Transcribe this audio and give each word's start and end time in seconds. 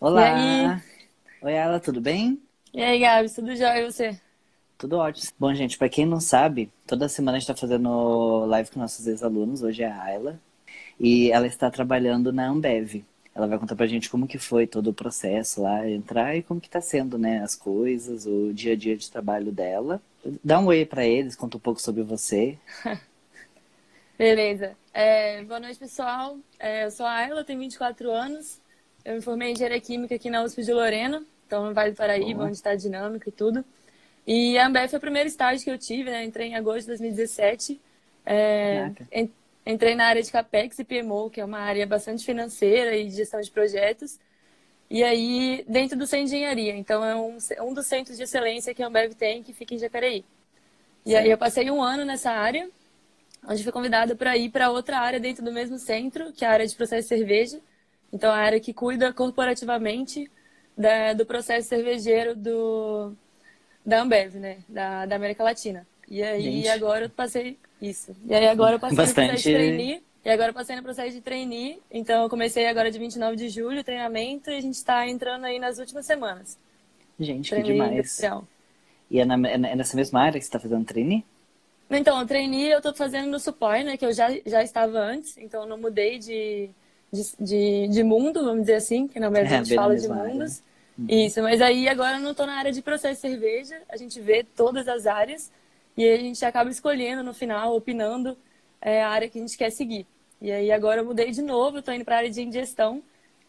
Olá! 0.00 0.34
E? 0.36 0.82
Oi, 1.42 1.52
Ela, 1.52 1.80
tudo 1.80 2.00
bem? 2.00 2.40
E 2.72 2.82
aí, 2.82 2.98
Gabi, 2.98 3.30
tudo 3.34 3.54
jóia 3.54 3.80
e 3.80 3.84
você? 3.92 4.18
Tudo 4.78 4.96
ótimo. 4.98 5.32
Bom, 5.38 5.52
gente, 5.54 5.76
para 5.76 5.88
quem 5.88 6.06
não 6.06 6.20
sabe, 6.20 6.70
toda 6.86 7.08
semana 7.08 7.36
a 7.36 7.40
gente 7.40 7.50
está 7.50 7.60
fazendo 7.60 8.44
live 8.46 8.70
com 8.70 8.78
nossos 8.80 9.06
ex-alunos. 9.06 9.62
Hoje 9.62 9.82
é 9.82 9.90
a 9.90 10.02
Ayla. 10.02 10.40
E 11.00 11.30
ela 11.32 11.46
está 11.46 11.70
trabalhando 11.70 12.32
na 12.32 12.48
Ambev. 12.48 13.04
Ela 13.34 13.46
vai 13.48 13.58
contar 13.58 13.76
pra 13.76 13.86
gente 13.86 14.10
como 14.10 14.28
que 14.28 14.38
foi 14.38 14.66
todo 14.66 14.88
o 14.90 14.94
processo 14.94 15.62
lá, 15.62 15.88
entrar 15.88 16.36
e 16.36 16.42
como 16.42 16.60
que 16.60 16.70
tá 16.70 16.80
sendo, 16.80 17.18
né, 17.18 17.42
as 17.42 17.54
coisas, 17.56 18.26
o 18.26 18.52
dia 18.52 18.74
a 18.74 18.76
dia 18.76 18.96
de 18.96 19.10
trabalho 19.10 19.52
dela. 19.52 20.02
Dá 20.44 20.60
um 20.60 20.66
oi 20.66 20.84
para 20.86 21.06
eles, 21.06 21.36
conta 21.36 21.56
um 21.56 21.60
pouco 21.60 21.80
sobre 21.80 22.02
você. 22.02 22.58
Beleza. 24.18 24.76
É, 24.92 25.42
boa 25.44 25.60
noite, 25.60 25.78
pessoal. 25.78 26.38
É, 26.58 26.84
eu 26.84 26.90
sou 26.90 27.06
a 27.06 27.12
Ayla, 27.12 27.44
tenho 27.44 27.60
24 27.60 28.10
anos. 28.10 28.60
Eu 29.08 29.14
me 29.14 29.22
formei 29.22 29.48
em 29.48 29.52
Engenharia 29.52 29.80
Química 29.80 30.14
aqui 30.14 30.28
na 30.28 30.42
USP 30.42 30.62
de 30.62 30.70
Lorena, 30.70 31.24
então 31.46 31.64
no 31.64 31.72
Vale 31.72 31.92
do 31.92 31.96
Paraíba, 31.96 32.44
onde 32.44 32.52
está 32.52 32.72
a 32.72 32.74
dinâmica 32.74 33.30
e 33.30 33.32
tudo. 33.32 33.64
E 34.26 34.58
a 34.58 34.66
Ambev 34.66 34.90
foi 34.90 34.98
o 34.98 35.00
primeiro 35.00 35.26
estágio 35.26 35.64
que 35.64 35.70
eu 35.70 35.78
tive, 35.78 36.10
né? 36.10 36.24
Entrei 36.24 36.48
em 36.48 36.56
agosto 36.56 36.80
de 36.80 36.88
2017. 36.88 37.80
É, 38.26 38.90
entrei 39.64 39.94
na 39.94 40.04
área 40.04 40.22
de 40.22 40.30
CAPEX 40.30 40.78
e 40.78 40.84
PMO, 40.84 41.30
que 41.30 41.40
é 41.40 41.44
uma 41.46 41.58
área 41.58 41.86
bastante 41.86 42.22
financeira 42.22 42.94
e 42.98 43.08
de 43.08 43.16
gestão 43.16 43.40
de 43.40 43.50
projetos. 43.50 44.20
E 44.90 45.02
aí, 45.02 45.64
dentro 45.66 45.96
do 45.96 46.06
Centro 46.06 46.26
de 46.26 46.36
Engenharia. 46.36 46.76
Então, 46.76 47.02
é 47.02 47.16
um, 47.16 47.38
um 47.62 47.72
dos 47.72 47.86
centros 47.86 48.14
de 48.14 48.24
excelência 48.24 48.74
que 48.74 48.82
a 48.82 48.88
Ambev 48.88 49.14
tem, 49.14 49.42
que 49.42 49.54
fica 49.54 49.74
em 49.74 49.78
Jacareí. 49.78 50.22
E 51.06 51.16
aí, 51.16 51.30
eu 51.30 51.38
passei 51.38 51.70
um 51.70 51.82
ano 51.82 52.04
nessa 52.04 52.30
área, 52.30 52.68
onde 53.48 53.62
fui 53.62 53.72
convidada 53.72 54.14
para 54.14 54.36
ir 54.36 54.50
para 54.50 54.70
outra 54.70 54.98
área 54.98 55.18
dentro 55.18 55.42
do 55.42 55.50
mesmo 55.50 55.78
centro, 55.78 56.30
que 56.34 56.44
é 56.44 56.48
a 56.48 56.50
área 56.50 56.66
de 56.66 56.76
processo 56.76 57.08
de 57.08 57.08
cerveja. 57.08 57.58
Então, 58.12 58.32
a 58.32 58.36
área 58.36 58.60
que 58.60 58.72
cuida 58.72 59.12
corporativamente 59.12 60.30
da- 60.76 61.12
do 61.12 61.26
processo 61.26 61.68
cervejeiro 61.68 62.34
do, 62.34 63.12
da 63.84 64.00
Ambev, 64.02 64.36
né? 64.36 64.58
Da, 64.68 65.06
da 65.06 65.16
América 65.16 65.42
Latina. 65.42 65.86
E 66.08 66.22
aí, 66.22 66.42
Gente. 66.42 66.68
agora 66.68 67.04
eu 67.06 67.10
passei 67.10 67.58
isso. 67.82 68.16
E 68.26 68.34
aí, 68.34 68.48
agora 68.48 68.76
eu 68.76 68.80
passei 68.80 68.96
no 68.96 69.02
processo 69.04 69.20
Bastante- 69.20 69.42
de 69.42 69.54
trainee. 69.54 70.02
E 70.24 70.30
agora 70.30 70.50
eu 70.50 70.54
passei 70.54 70.76
no 70.76 70.82
processo 70.82 71.12
de 71.12 71.20
trainee. 71.20 71.80
Então, 71.90 72.22
eu 72.24 72.28
comecei 72.30 72.66
agora 72.66 72.90
de 72.90 72.98
29 72.98 73.36
de 73.36 73.48
julho, 73.48 73.80
o 73.80 73.84
treinamento, 73.84 74.50
e 74.50 74.56
a 74.56 74.60
gente 74.60 74.74
está 74.74 75.06
entrando 75.08 75.44
aí 75.44 75.58
nas 75.58 75.78
últimas 75.78 76.04
semanas. 76.06 76.58
Gente, 77.20 77.44
que 77.44 77.50
Trainee 77.50 77.72
demais. 77.72 77.92
industrial. 77.92 78.46
E 79.10 79.20
é, 79.20 79.24
na- 79.24 79.48
é 79.48 79.58
nessa 79.76 79.96
mesma 79.96 80.20
área 80.22 80.38
que 80.38 80.44
você 80.44 80.50
tá 80.52 80.60
fazendo 80.60 80.84
trainee? 80.84 81.24
Então, 81.90 82.20
o 82.20 82.26
trainee 82.26 82.68
eu 82.70 82.82
tô 82.82 82.92
fazendo 82.94 83.28
no 83.30 83.40
Supor, 83.40 83.82
né? 83.84 83.96
Que 83.96 84.04
eu 84.04 84.12
já, 84.12 84.28
já 84.44 84.62
estava 84.62 84.98
antes, 84.98 85.38
então 85.38 85.62
eu 85.62 85.66
não 85.68 85.78
mudei 85.78 86.18
de, 86.18 86.68
de, 87.12 87.22
de, 87.40 87.88
de 87.88 88.02
mundo, 88.04 88.44
vamos 88.44 88.62
dizer 88.62 88.76
assim, 88.76 89.08
que 89.08 89.18
na 89.20 89.28
verdade 89.30 89.52
É, 89.52 89.54
a 89.54 89.58
gente 89.58 89.72
fala 89.72 89.96
de 89.96 90.08
área, 90.08 90.08
mundos. 90.08 90.62
Isso, 91.08 91.42
mas 91.42 91.60
aí 91.62 91.88
agora 91.88 92.18
eu 92.18 92.20
não 92.22 92.34
tô 92.34 92.44
na 92.46 92.54
área 92.58 92.72
de 92.72 92.82
processo 92.82 93.14
de 93.22 93.28
cerveja, 93.30 93.80
a 93.88 93.96
gente 93.96 94.20
vê 94.20 94.44
todas 94.44 94.86
as 94.88 95.06
áreas 95.06 95.50
e 95.96 96.04
aí 96.04 96.14
a 96.14 96.18
gente 96.18 96.44
acaba 96.44 96.70
escolhendo 96.70 97.22
no 97.22 97.32
final, 97.34 97.74
opinando 97.76 98.36
é, 98.80 99.02
a 99.02 99.08
área 99.08 99.28
que 99.28 99.38
a 99.38 99.40
gente 99.42 99.56
quer 99.56 99.70
seguir. 99.70 100.06
E 100.40 100.52
aí 100.52 100.70
agora 100.70 101.00
eu 101.00 101.04
mudei 101.06 101.30
de 101.32 101.42
novo, 101.42 101.78
eu 101.78 101.82
tô 101.82 101.92
indo 101.92 102.04
pra 102.04 102.18
área 102.18 102.30
de 102.30 102.42
ingestão, 102.42 103.02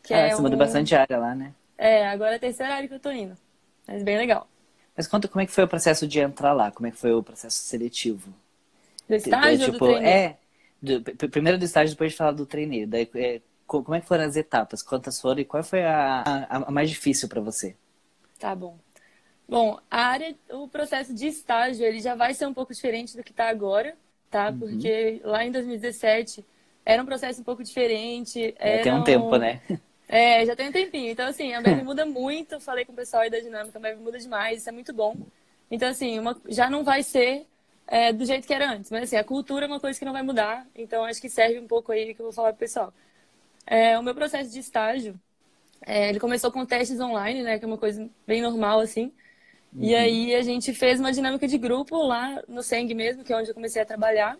que 0.04 0.14
ah, 0.14 0.30
é 0.30 0.30
você 0.30 0.42
muda 0.42 0.56
um- 0.56 0.58
bastante 0.58 0.96
área 0.96 1.18
lá, 1.18 1.34
né? 1.36 1.54
É, 1.78 2.08
agora 2.08 2.34
é 2.34 2.38
a 2.38 2.40
terceira 2.40 2.76
área 2.76 2.88
que 2.88 2.94
eu 2.96 3.00
tô 3.00 3.12
indo. 3.12 3.38
Mas 3.88 4.04
bem 4.04 4.18
legal. 4.18 4.48
Mas 4.96 5.08
conta 5.08 5.28
como 5.28 5.42
é 5.42 5.46
que 5.46 5.52
foi 5.52 5.64
o 5.64 5.68
processo 5.68 6.08
de 6.08 6.20
entrar 6.20 6.54
lá, 6.54 6.72
como 6.72 6.88
é 6.88 6.92
que 6.92 6.98
foi 6.98 7.14
o 7.14 7.24
processo 7.24 7.58
seletivo? 7.64 8.34
Do 9.10 9.16
estágio 9.16 9.66
ou 9.66 9.72
do 9.74 9.82
tipo, 9.82 9.86
trainee? 9.86 10.24
é, 10.24 10.38
do- 10.82 11.02
primeiro 11.30 11.58
do 11.58 11.66
estágio, 11.66 11.96
depois 11.96 12.12
de 12.12 12.18
falar 12.18 12.32
do 12.34 12.46
trainee. 12.46 12.86
Daí, 12.86 13.10
é, 13.16 13.42
co- 13.68 13.84
como 13.84 13.96
é 13.96 14.02
que 14.02 14.08
foram 14.08 14.24
as 14.26 14.36
etapas? 14.36 14.82
Quantas 14.84 15.20
foram 15.22 15.42
e 15.42 15.46
qual 15.46 15.64
foi 15.64 15.84
a, 15.84 16.22
a, 16.22 16.58
a 16.68 16.72
mais 16.72 16.90
difícil 16.90 17.28
para 17.30 17.42
você? 17.42 17.76
Tá 18.38 18.56
bom. 18.56 18.80
Bom, 19.48 19.80
a 19.92 20.02
área, 20.08 20.38
o 20.52 20.68
processo 20.70 21.14
de 21.14 21.28
estágio, 21.28 21.86
ele 21.86 22.02
já 22.02 22.16
vai 22.16 22.34
ser 22.34 22.48
um 22.48 22.54
pouco 22.54 22.74
diferente 22.74 23.18
do 23.18 23.24
que 23.24 23.32
está 23.32 23.50
agora, 23.50 23.98
tá? 24.30 24.52
Uhum. 24.52 24.58
Porque 24.60 25.22
lá 25.24 25.46
em 25.46 25.52
2017 25.52 26.46
era 26.86 27.02
um 27.04 27.06
processo 27.06 27.42
um 27.42 27.44
pouco 27.44 27.64
diferente. 27.64 28.56
É, 28.60 28.80
tem 28.80 28.94
um 28.94 29.04
tempo, 29.04 29.38
né? 29.38 29.62
É, 30.08 30.46
já 30.46 30.56
tem 30.56 30.70
um 30.70 30.72
tempinho. 30.72 31.12
Então, 31.12 31.28
assim, 31.28 31.54
a 31.54 31.60
Ambev 31.60 31.82
muda 31.84 32.06
muito. 32.06 32.60
Falei 32.60 32.86
com 32.86 32.92
o 32.94 32.96
pessoal 32.96 33.24
aí 33.24 33.30
da 33.30 33.40
dinâmica, 33.40 33.78
a 33.78 33.80
Ambev 33.80 34.00
muda 34.02 34.18
demais, 34.20 34.60
isso 34.60 34.70
é 34.70 34.72
muito 34.72 34.92
bom. 34.94 35.16
Então, 35.70 35.88
assim, 35.90 36.18
uma- 36.20 36.40
já 36.48 36.70
não 36.70 36.84
vai 36.84 37.04
ser 37.04 37.46
é, 37.90 38.14
do 38.14 38.24
jeito 38.24 38.46
que 38.48 38.54
era 38.54 38.72
antes. 38.72 38.92
Mas, 38.92 39.04
assim, 39.04 39.18
a 39.18 39.24
cultura 39.24 39.66
é 39.66 39.68
uma 39.68 39.80
coisa 39.80 39.98
que 39.98 40.06
não 40.06 40.14
vai 40.14 40.22
mudar. 40.22 40.66
Então, 40.76 41.04
acho 41.04 41.20
que 41.20 41.30
serve 41.30 41.60
um 41.60 41.68
pouco 41.68 41.92
aí 41.92 42.14
que 42.14 42.22
eu 42.22 42.26
vou 42.26 42.34
falar 42.34 42.50
pro 42.54 42.60
pessoal. 42.60 42.94
É, 43.66 43.98
o 43.98 44.04
meu 44.04 44.14
processo 44.16 44.52
de 44.52 44.60
estágio, 44.60 45.20
é, 45.86 46.10
ele 46.10 46.20
começou 46.20 46.52
com 46.52 46.66
testes 46.66 47.00
online, 47.00 47.42
né? 47.42 47.58
Que 47.58 47.66
é 47.66 47.68
uma 47.68 47.78
coisa 47.78 48.08
bem 48.28 48.42
normal, 48.42 48.80
assim. 48.80 49.12
E 49.78 49.94
aí 49.94 50.36
a 50.36 50.42
gente 50.42 50.74
fez 50.74 51.00
uma 51.00 51.12
dinâmica 51.12 51.48
de 51.48 51.58
grupo 51.58 51.96
lá 51.98 52.42
no 52.48 52.64
Seng 52.64 52.92
mesmo, 52.94 53.24
que 53.24 53.32
é 53.32 53.38
onde 53.38 53.50
eu 53.50 53.54
comecei 53.54 53.82
a 53.82 53.86
trabalhar. 53.86 54.38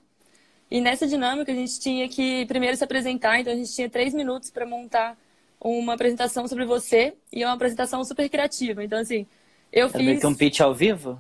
E 0.72 0.82
nessa 0.82 1.08
dinâmica 1.08 1.52
a 1.52 1.56
gente 1.56 1.80
tinha 1.80 2.08
que 2.08 2.46
primeiro 2.46 2.76
se 2.78 2.84
apresentar, 2.84 3.40
então 3.40 3.54
a 3.54 3.56
gente 3.56 3.74
tinha 3.74 3.90
três 3.90 4.14
minutos 4.14 4.50
para 4.52 4.66
montar 4.66 5.18
uma 5.60 5.94
apresentação 5.94 6.48
sobre 6.48 6.66
você 6.66 7.14
e 7.32 7.44
é 7.44 7.46
uma 7.46 7.56
apresentação 7.56 8.04
super 8.04 8.30
criativa. 8.30 8.84
Então, 8.84 9.00
assim, 9.00 9.26
eu 9.72 9.88
Era 9.94 10.04
meio 10.04 10.12
fiz. 10.14 10.22
que 10.22 10.28
um 10.28 10.36
pitch 10.36 10.62
ao 10.62 10.74
vivo? 10.74 11.20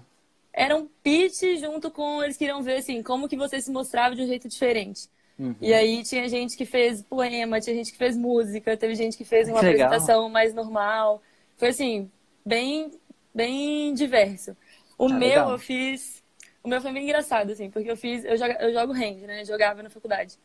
Era 0.54 0.76
um 0.76 0.88
pitch 1.04 1.42
junto 1.60 1.92
com. 1.92 2.24
Eles 2.24 2.38
queriam 2.38 2.62
ver, 2.62 2.78
assim, 2.78 3.02
como 3.04 3.28
que 3.30 3.38
você 3.38 3.62
se 3.62 3.72
mostrava 3.72 4.16
de 4.16 4.22
um 4.24 4.28
jeito 4.28 4.48
diferente. 4.48 5.08
Uhum. 5.38 5.56
E 5.62 5.74
aí 5.74 6.04
tinha 6.04 6.28
gente 6.28 6.58
que 6.58 6.66
fez 6.66 7.02
poema, 7.02 7.62
tinha 7.62 7.76
gente 7.76 7.92
que 7.92 7.98
fez 7.98 8.18
música, 8.18 8.76
teve 8.76 8.96
gente 8.96 9.18
que 9.18 9.24
fez 9.26 9.48
uma 9.48 9.62
legal. 9.62 9.88
apresentação 9.88 10.30
mais 10.30 10.54
normal. 10.54 11.22
Foi 11.58 11.70
assim, 11.70 12.12
bem, 12.46 12.92
bem 13.34 13.94
diverso. 13.94 14.56
O 14.98 15.08
Ah, 15.08 15.10
meu 15.10 15.20
legal. 15.20 15.52
eu 15.52 15.60
fiz. 15.60 16.24
O 16.64 16.68
meu 16.68 16.82
foi 16.82 16.92
bem 16.92 17.04
engraçado, 17.04 17.52
assim, 17.52 17.70
porque 17.70 17.90
eu 17.90 17.96
fiz. 17.98 18.26
Eu, 18.26 18.38
joga, 18.38 18.58
eu 18.62 18.74
jogo 18.74 18.94
hand, 18.94 19.26
né? 19.26 19.46
Jogava 19.46 19.82
na 19.82 19.90
faculdade. 19.90 20.38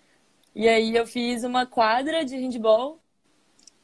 E 0.55 0.69
aí 0.69 0.95
eu 0.97 1.07
fiz 1.07 1.45
uma 1.45 1.67
quadra 1.67 2.25
de 2.25 2.37
handball 2.37 3.01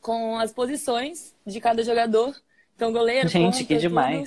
com 0.00 0.38
as 0.38 0.52
posições 0.52 1.34
de 1.46 1.60
cada 1.60 1.82
jogador. 1.82 2.34
Então, 2.76 2.92
goleiro, 2.92 3.28
Gente, 3.28 3.44
ponta, 3.44 3.64
que 3.64 3.74
tudo. 3.76 4.26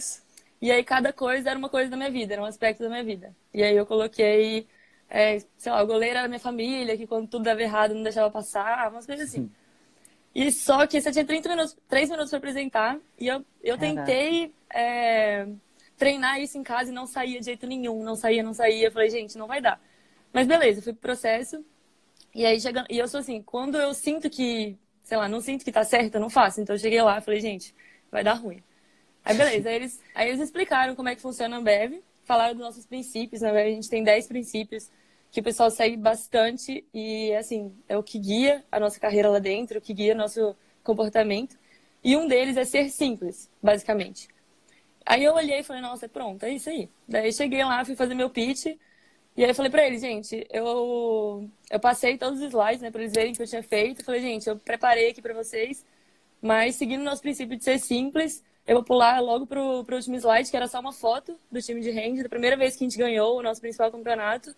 E 0.64 0.72
aí 0.72 0.82
cada 0.82 1.12
coisa 1.12 1.50
era 1.50 1.60
uma 1.60 1.68
coisa 1.68 1.92
da 1.92 1.98
minha 1.98 2.10
vida, 2.10 2.36
era 2.36 2.42
um 2.42 2.46
aspecto 2.46 2.82
da 2.84 2.88
minha 2.88 3.04
vida. 3.04 3.36
E 3.54 3.62
aí 3.62 3.76
eu 3.76 3.86
coloquei, 3.86 4.66
é, 5.10 5.40
sei 5.58 5.70
lá, 5.70 5.84
o 5.84 5.86
goleiro 5.86 6.18
era 6.18 6.28
minha 6.30 6.40
família, 6.40 6.96
que 6.96 7.06
quando 7.06 7.28
tudo 7.28 7.44
dava 7.44 7.62
errado 7.62 7.94
não 7.94 8.02
deixava 8.02 8.32
passar, 8.32 8.90
umas 8.90 9.06
coisas 9.06 9.28
assim. 9.28 9.52
E 10.34 10.50
só 10.54 10.88
que 10.88 11.02
você 11.02 11.12
tinha 11.12 11.26
30 11.26 11.50
minutos, 11.50 11.78
3 11.90 12.10
minutos 12.10 12.30
para 12.30 12.38
apresentar, 12.40 12.98
e 13.20 13.28
eu, 13.28 13.46
eu 13.62 13.78
tentei 13.78 14.54
é, 14.70 15.48
treinar 15.98 16.40
isso 16.40 16.58
em 16.58 16.64
casa 16.64 16.92
e 16.92 16.94
não 16.94 17.08
saía 17.08 17.40
de 17.42 17.46
jeito 17.48 17.68
nenhum, 17.68 18.02
não 18.02 18.16
saía, 18.16 18.42
não 18.42 18.54
saía. 18.54 18.88
Eu 18.88 18.92
falei, 18.94 19.10
gente, 19.10 19.38
não 19.38 19.48
vai 19.48 19.60
dar. 19.62 19.82
Mas 20.32 20.48
beleza, 20.48 20.82
fui 20.82 20.94
pro 20.94 21.02
processo, 21.02 21.62
e 22.34 22.46
aí 22.46 22.58
chegando, 22.62 22.88
e 22.90 22.98
eu 22.98 23.08
sou 23.10 23.20
assim, 23.20 23.42
quando 23.44 23.78
eu 23.78 23.94
sinto 23.94 24.30
que, 24.30 24.78
sei 25.04 25.18
lá, 25.18 25.28
não 25.28 25.42
sinto 25.42 25.66
que 25.66 25.74
tá 25.74 25.84
certo, 25.84 26.16
eu 26.16 26.22
não 26.22 26.30
faço. 26.30 26.62
Então 26.62 26.74
eu 26.74 26.80
cheguei 26.80 27.02
lá 27.02 27.18
e 27.18 27.22
falei, 27.22 27.42
gente, 27.42 27.76
vai 28.10 28.24
dar 28.24 28.36
ruim. 28.36 28.64
Aí 29.26 29.36
beleza, 29.38 29.70
aí 29.70 29.76
eles, 29.76 30.02
aí 30.14 30.30
eles 30.30 30.42
explicaram 30.42 30.96
como 30.96 31.10
é 31.10 31.16
que 31.16 31.22
funciona 31.22 31.56
a 31.56 31.60
Ambev, 31.60 32.02
falaram 32.26 32.54
dos 32.56 32.64
nossos 32.64 32.86
princípios, 32.86 33.42
na 33.42 33.50
Ambev 33.50 33.68
a 33.68 33.72
gente 33.72 33.90
tem 33.90 34.04
10 34.04 34.28
princípios 34.28 34.90
que 35.32 35.40
o 35.40 35.44
pessoal 35.44 35.72
segue 35.72 35.98
bastante 35.98 36.86
e, 36.94 37.34
assim, 37.36 37.74
é 37.90 37.98
o 37.98 38.04
que 38.04 38.20
guia 38.20 38.64
a 38.72 38.80
nossa 38.80 39.00
carreira 39.00 39.30
lá 39.30 39.40
dentro, 39.40 39.80
o 39.80 39.82
que 39.82 39.94
guia 39.94 40.14
nosso 40.14 40.56
comportamento. 40.84 41.58
E 42.04 42.16
um 42.16 42.28
deles 42.28 42.56
é 42.56 42.66
ser 42.66 42.90
simples, 42.90 43.50
basicamente. 43.62 44.28
Aí 45.06 45.24
eu 45.24 45.34
olhei 45.34 45.60
e 45.60 45.64
falei, 45.64 45.82
nossa, 45.82 46.08
pronto, 46.08 46.44
é 46.44 46.52
isso 46.52 46.70
aí. 46.70 46.88
Daí 47.08 47.34
cheguei 47.34 47.64
lá, 47.64 47.84
fui 47.84 47.96
fazer 47.96 48.14
meu 48.14 48.30
pitch, 48.30 48.68
e 49.36 49.44
aí 49.44 49.50
eu 49.50 49.56
falei 49.56 49.72
pra 49.72 49.88
eles, 49.88 50.02
gente, 50.02 50.46
eu, 50.52 51.50
eu 51.70 51.80
passei 51.80 52.18
todos 52.18 52.40
os 52.40 52.48
slides, 52.48 52.82
né, 52.82 52.92
pra 52.92 53.02
eles 53.02 53.14
verem 53.14 53.34
o 53.34 53.36
que 53.36 53.42
eu 53.42 53.48
tinha 53.48 53.64
feito. 53.64 54.04
Falei, 54.04 54.22
gente, 54.22 54.48
eu 54.48 54.58
preparei 54.58 55.10
aqui 55.10 55.22
pra 55.22 55.34
vocês, 55.34 55.84
mas 56.40 56.76
seguindo 56.76 57.02
o 57.02 57.04
nosso 57.04 57.22
princípio 57.22 57.58
de 57.58 57.64
ser 57.64 57.80
simples, 57.80 58.44
eu 58.68 58.76
vou 58.76 58.84
pular 58.84 59.20
logo 59.22 59.46
pro, 59.46 59.84
pro 59.84 59.96
último 59.98 60.16
slide, 60.16 60.50
que 60.50 60.56
era 60.58 60.68
só 60.68 60.80
uma 60.80 60.94
foto 60.94 61.38
do 61.52 61.62
time 61.62 61.82
de 61.82 61.92
hand, 61.92 62.24
da 62.24 62.30
primeira 62.30 62.56
vez 62.56 62.76
que 62.76 62.84
a 62.84 62.88
gente 62.88 62.98
ganhou 62.98 63.38
o 63.38 63.44
nosso 63.44 63.62
principal 63.62 63.92
campeonato. 63.92 64.56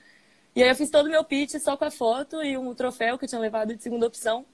E 0.56 0.64
aí 0.64 0.70
eu 0.70 0.76
fiz 0.76 0.90
todo 0.90 1.08
o 1.08 1.10
meu 1.10 1.24
pitch 1.24 1.56
só 1.60 1.76
com 1.76 1.86
a 1.86 1.92
foto 1.92 2.44
e 2.44 2.58
um 2.58 2.74
troféu 2.76 3.18
que 3.18 3.26
eu 3.26 3.30
tinha 3.30 3.42
levado 3.42 3.76
de 3.76 3.82
segunda 3.84 4.08
opção. 4.08 4.46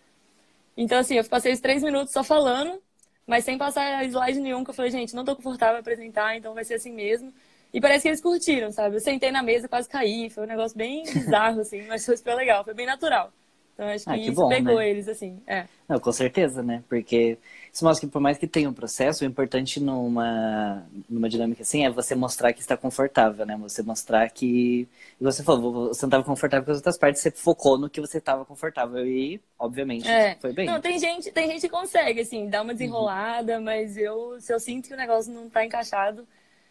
Então, 0.75 0.99
assim, 0.99 1.15
eu 1.15 1.23
passei 1.25 1.53
os 1.53 1.59
três 1.59 1.83
minutos 1.83 2.13
só 2.13 2.23
falando, 2.23 2.81
mas 3.27 3.45
sem 3.45 3.57
passar 3.57 4.03
slide 4.05 4.39
nenhum, 4.39 4.63
que 4.63 4.69
eu 4.71 4.73
falei, 4.73 4.91
gente, 4.91 5.15
não 5.15 5.25
tô 5.25 5.35
confortável 5.35 5.77
em 5.77 5.79
apresentar, 5.81 6.35
então 6.37 6.53
vai 6.53 6.63
ser 6.65 6.75
assim 6.75 6.91
mesmo. 6.93 7.33
E 7.73 7.79
parece 7.79 8.03
que 8.03 8.09
eles 8.09 8.21
curtiram, 8.21 8.71
sabe? 8.71 8.95
Eu 8.95 8.99
sentei 8.99 9.31
na 9.31 9.43
mesa, 9.43 9.67
quase 9.67 9.87
caí, 9.87 10.29
foi 10.29 10.43
um 10.43 10.47
negócio 10.47 10.77
bem 10.77 11.03
bizarro, 11.03 11.61
assim, 11.61 11.83
mas 11.87 12.05
foi 12.05 12.17
super 12.17 12.35
legal, 12.35 12.63
foi 12.63 12.73
bem 12.73 12.85
natural. 12.85 13.31
Então 13.73 13.87
acho 13.87 14.07
que, 14.07 14.13
Ah, 14.13 14.19
que 14.19 14.31
isso 14.31 14.31
bom, 14.31 14.47
pegou 14.47 14.79
né? 14.79 14.81
eles, 14.81 15.07
assim. 15.07 15.41
É. 15.47 15.67
Não, 15.87 15.99
com 15.99 16.11
certeza, 16.11 16.63
né? 16.63 16.83
Porque 16.87 17.37
isso 17.73 17.83
mostra 17.83 18.07
que 18.07 18.11
por 18.11 18.21
mais 18.21 18.37
que 18.37 18.47
tenha 18.47 18.69
um 18.69 18.73
processo, 18.73 19.23
o 19.23 19.27
importante 19.27 19.79
numa, 19.79 20.87
numa 21.09 21.27
dinâmica 21.29 21.63
assim 21.63 21.85
é 21.85 21.89
você 21.91 22.15
mostrar 22.15 22.53
que 22.53 22.61
está 22.61 22.77
confortável, 22.77 23.45
né? 23.45 23.57
Você 23.57 23.83
mostrar 23.83 24.29
que. 24.29 24.87
Você 25.19 25.43
falou, 25.43 25.89
você 25.89 26.03
não 26.03 26.07
estava 26.09 26.23
confortável 26.23 26.65
com 26.65 26.71
as 26.71 26.77
outras 26.77 26.97
partes, 26.97 27.21
você 27.21 27.31
focou 27.31 27.77
no 27.77 27.89
que 27.89 27.99
você 27.99 28.19
estava 28.19 28.45
confortável 28.45 29.05
e, 29.05 29.41
obviamente, 29.59 30.07
É. 30.07 30.37
foi 30.39 30.53
bem. 30.53 30.67
Não, 30.67 30.81
tem 30.81 30.97
gente, 30.99 31.31
tem 31.31 31.47
gente 31.47 31.61
que 31.61 31.69
consegue, 31.69 32.21
assim, 32.21 32.49
dar 32.49 32.59
Uhum. 32.59 32.67
uma 32.67 32.73
desenrolada, 32.73 33.59
mas 33.59 33.97
eu, 33.97 34.39
se 34.39 34.53
eu 34.53 34.59
sinto 34.59 34.87
que 34.87 34.93
o 34.93 34.97
negócio 34.97 35.31
não 35.33 35.49
tá 35.49 35.65
encaixado, 35.65 36.27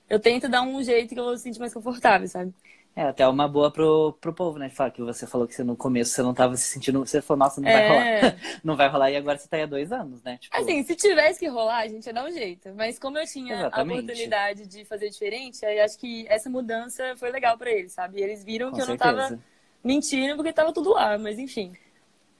eu 0.08 0.20
tento 0.20 0.48
dar 0.48 0.62
um 0.62 0.82
jeito 0.82 1.14
que 1.14 1.20
eu 1.20 1.24
vou 1.24 1.36
se 1.36 1.44
sentir 1.44 1.60
mais 1.60 1.74
confortável, 1.74 2.28
sabe? 2.28 2.54
É 2.94 3.02
até 3.04 3.26
uma 3.28 3.48
boa 3.48 3.70
pro, 3.72 4.12
pro 4.20 4.34
povo, 4.34 4.58
né? 4.58 4.68
Falar 4.70 4.90
que 4.90 5.00
você 5.02 5.26
falou 5.26 5.46
que 5.48 5.54
você 5.54 5.64
no 5.64 5.76
começo 5.76 6.12
você 6.12 6.22
não 6.22 6.32
estava 6.32 6.56
se 6.56 6.64
sentindo. 6.68 7.00
Você 7.00 7.22
falou, 7.22 7.38
nossa, 7.38 7.60
não 7.60 7.70
vai 7.70 7.82
rolar. 7.82 8.12
É. 8.22 8.36
Não 8.64 8.76
vai 8.76 8.88
rolar 8.88 9.10
e 9.10 9.16
agora 9.16 9.38
você 9.38 9.48
tá 9.48 9.56
aí 9.56 9.62
há 9.62 9.66
dois 9.66 9.92
anos, 9.92 10.22
né? 10.22 10.38
Tipo, 10.38 10.58
Assim, 10.58 10.82
se 10.82 10.96
tivesse 10.96 11.38
que 11.38 11.46
rolar, 11.48 11.78
a 11.82 11.88
gente 11.88 12.06
ia 12.06 12.12
dar 12.12 12.24
um 12.24 12.30
jeito. 12.32 12.74
Mas 12.74 12.98
como 12.98 13.18
eu 13.18 13.26
tinha 13.26 13.54
Exatamente. 13.54 13.70
a 13.72 13.82
oportunidade 13.84 14.66
de 14.66 14.84
fazer 14.84 15.08
diferente, 15.10 15.64
aí 15.64 15.78
acho 15.80 15.96
que 15.98 16.26
essa 16.28 16.50
mudança 16.50 17.16
foi 17.16 17.30
legal 17.30 17.56
pra 17.56 17.70
eles, 17.70 17.92
sabe? 17.92 18.18
E 18.20 18.22
eles 18.22 18.44
viram 18.44 18.72
com 18.72 18.74
que 18.74 18.80
eu 18.80 18.86
não 18.86 18.96
certeza. 18.96 18.98
tava 18.98 19.38
mentindo 19.84 20.36
porque 20.36 20.52
tava 20.52 20.72
tudo 20.72 20.90
lá, 20.92 21.16
mas 21.18 21.38
enfim. 21.38 21.78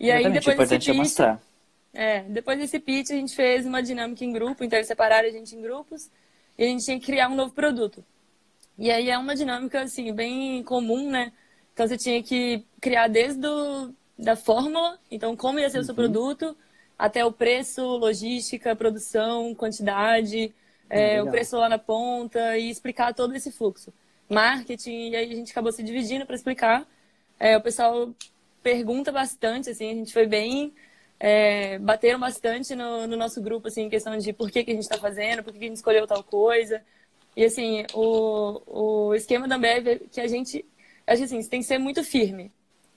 E 0.01 0.11
aí 0.11 0.29
Exatamente, 0.29 0.49
o 0.49 0.51
depois 0.51 0.59
desse 0.59 0.77
importante 0.77 0.91
é 0.91 0.95
pitch, 0.95 0.95
mostrar. 0.95 1.41
é, 1.93 2.23
depois 2.25 2.59
desse 2.59 2.81
pitch 2.81 3.11
a 3.11 3.15
gente 3.17 3.35
fez 3.35 3.67
uma 3.67 3.83
dinâmica 3.83 4.25
em 4.25 4.33
grupo, 4.33 4.65
então 4.65 4.79
eles 4.79 4.89
separaram 4.89 5.29
a 5.29 5.33
gente 5.33 5.55
em 5.57 5.63
grupos 5.63 6.11
e 6.59 6.65
a 6.65 6.67
gente 6.67 6.85
tinha 6.85 6.99
que 7.01 7.07
criar 7.07 7.29
um 7.31 7.35
novo 7.37 7.55
produto. 7.55 8.05
E 8.81 8.91
aí 8.91 9.11
é 9.11 9.19
uma 9.19 9.37
dinâmica 9.37 9.83
assim 9.83 10.11
bem 10.15 10.63
comum, 10.63 11.11
né? 11.11 11.33
Então 11.75 11.87
você 11.87 11.99
tinha 11.99 12.23
que 12.23 12.65
criar 12.81 13.09
desde 13.09 13.39
do, 13.39 13.95
da 14.19 14.35
fórmula, 14.35 14.99
então 15.11 15.37
como 15.37 15.59
ia 15.59 15.69
ser 15.69 15.81
o 15.81 15.85
seu 15.85 15.95
produto, 15.95 16.57
até 16.99 17.23
o 17.23 17.31
preço, 17.31 17.83
logística, 17.83 18.75
produção, 18.75 19.55
quantidade, 19.55 20.55
é, 20.89 21.09
legal. 21.09 21.27
o 21.27 21.31
preço 21.31 21.59
lá 21.59 21.69
na 21.69 21.79
ponta 21.79 22.57
e 22.57 22.71
explicar 22.71 23.13
todo 23.15 23.35
esse 23.37 23.53
fluxo. 23.53 23.93
Marketing, 24.31 25.11
e 25.11 25.17
aí 25.17 25.31
a 25.31 25.37
gente 25.37 25.53
acabou 25.53 25.73
se 25.73 25.83
dividindo 25.83 26.25
para 26.25 26.35
explicar. 26.35 26.87
É, 27.39 27.59
o 27.59 27.61
pessoal 27.61 28.15
pergunta 28.63 29.13
bastante, 29.13 29.69
assim, 29.71 29.91
a 29.91 29.95
gente 29.95 30.13
foi 30.13 30.27
bem. 30.27 30.73
é, 31.19 31.79
bateram 31.79 32.19
bastante 32.19 32.75
no, 32.75 33.07
no 33.07 33.17
nosso 33.17 33.43
grupo, 33.43 33.69
assim, 33.69 33.83
em 33.83 33.91
questão 33.91 34.17
de 34.17 34.33
por 34.33 34.51
que, 34.51 34.65
que 34.65 34.71
a 34.71 34.75
gente 34.75 34.85
está 34.85 34.99
fazendo, 34.99 35.43
por 35.45 35.53
que, 35.53 35.59
que 35.59 35.65
a 35.67 35.69
gente 35.69 35.77
escolheu 35.77 36.07
tal 36.07 36.25
coisa. 36.25 36.83
E, 37.37 37.45
assim, 37.45 37.85
o, 37.95 39.09
o 39.11 39.15
esquema 39.15 39.47
da 39.47 39.57
Ambev 39.57 39.89
é 39.89 39.97
que 40.11 40.21
a 40.21 40.27
gente. 40.27 40.65
Acho 41.07 41.25
assim, 41.25 41.43
você 41.43 41.49
tem 41.49 41.61
que 41.61 41.67
ser 41.67 41.79
muito 41.79 42.05
firme. 42.05 42.53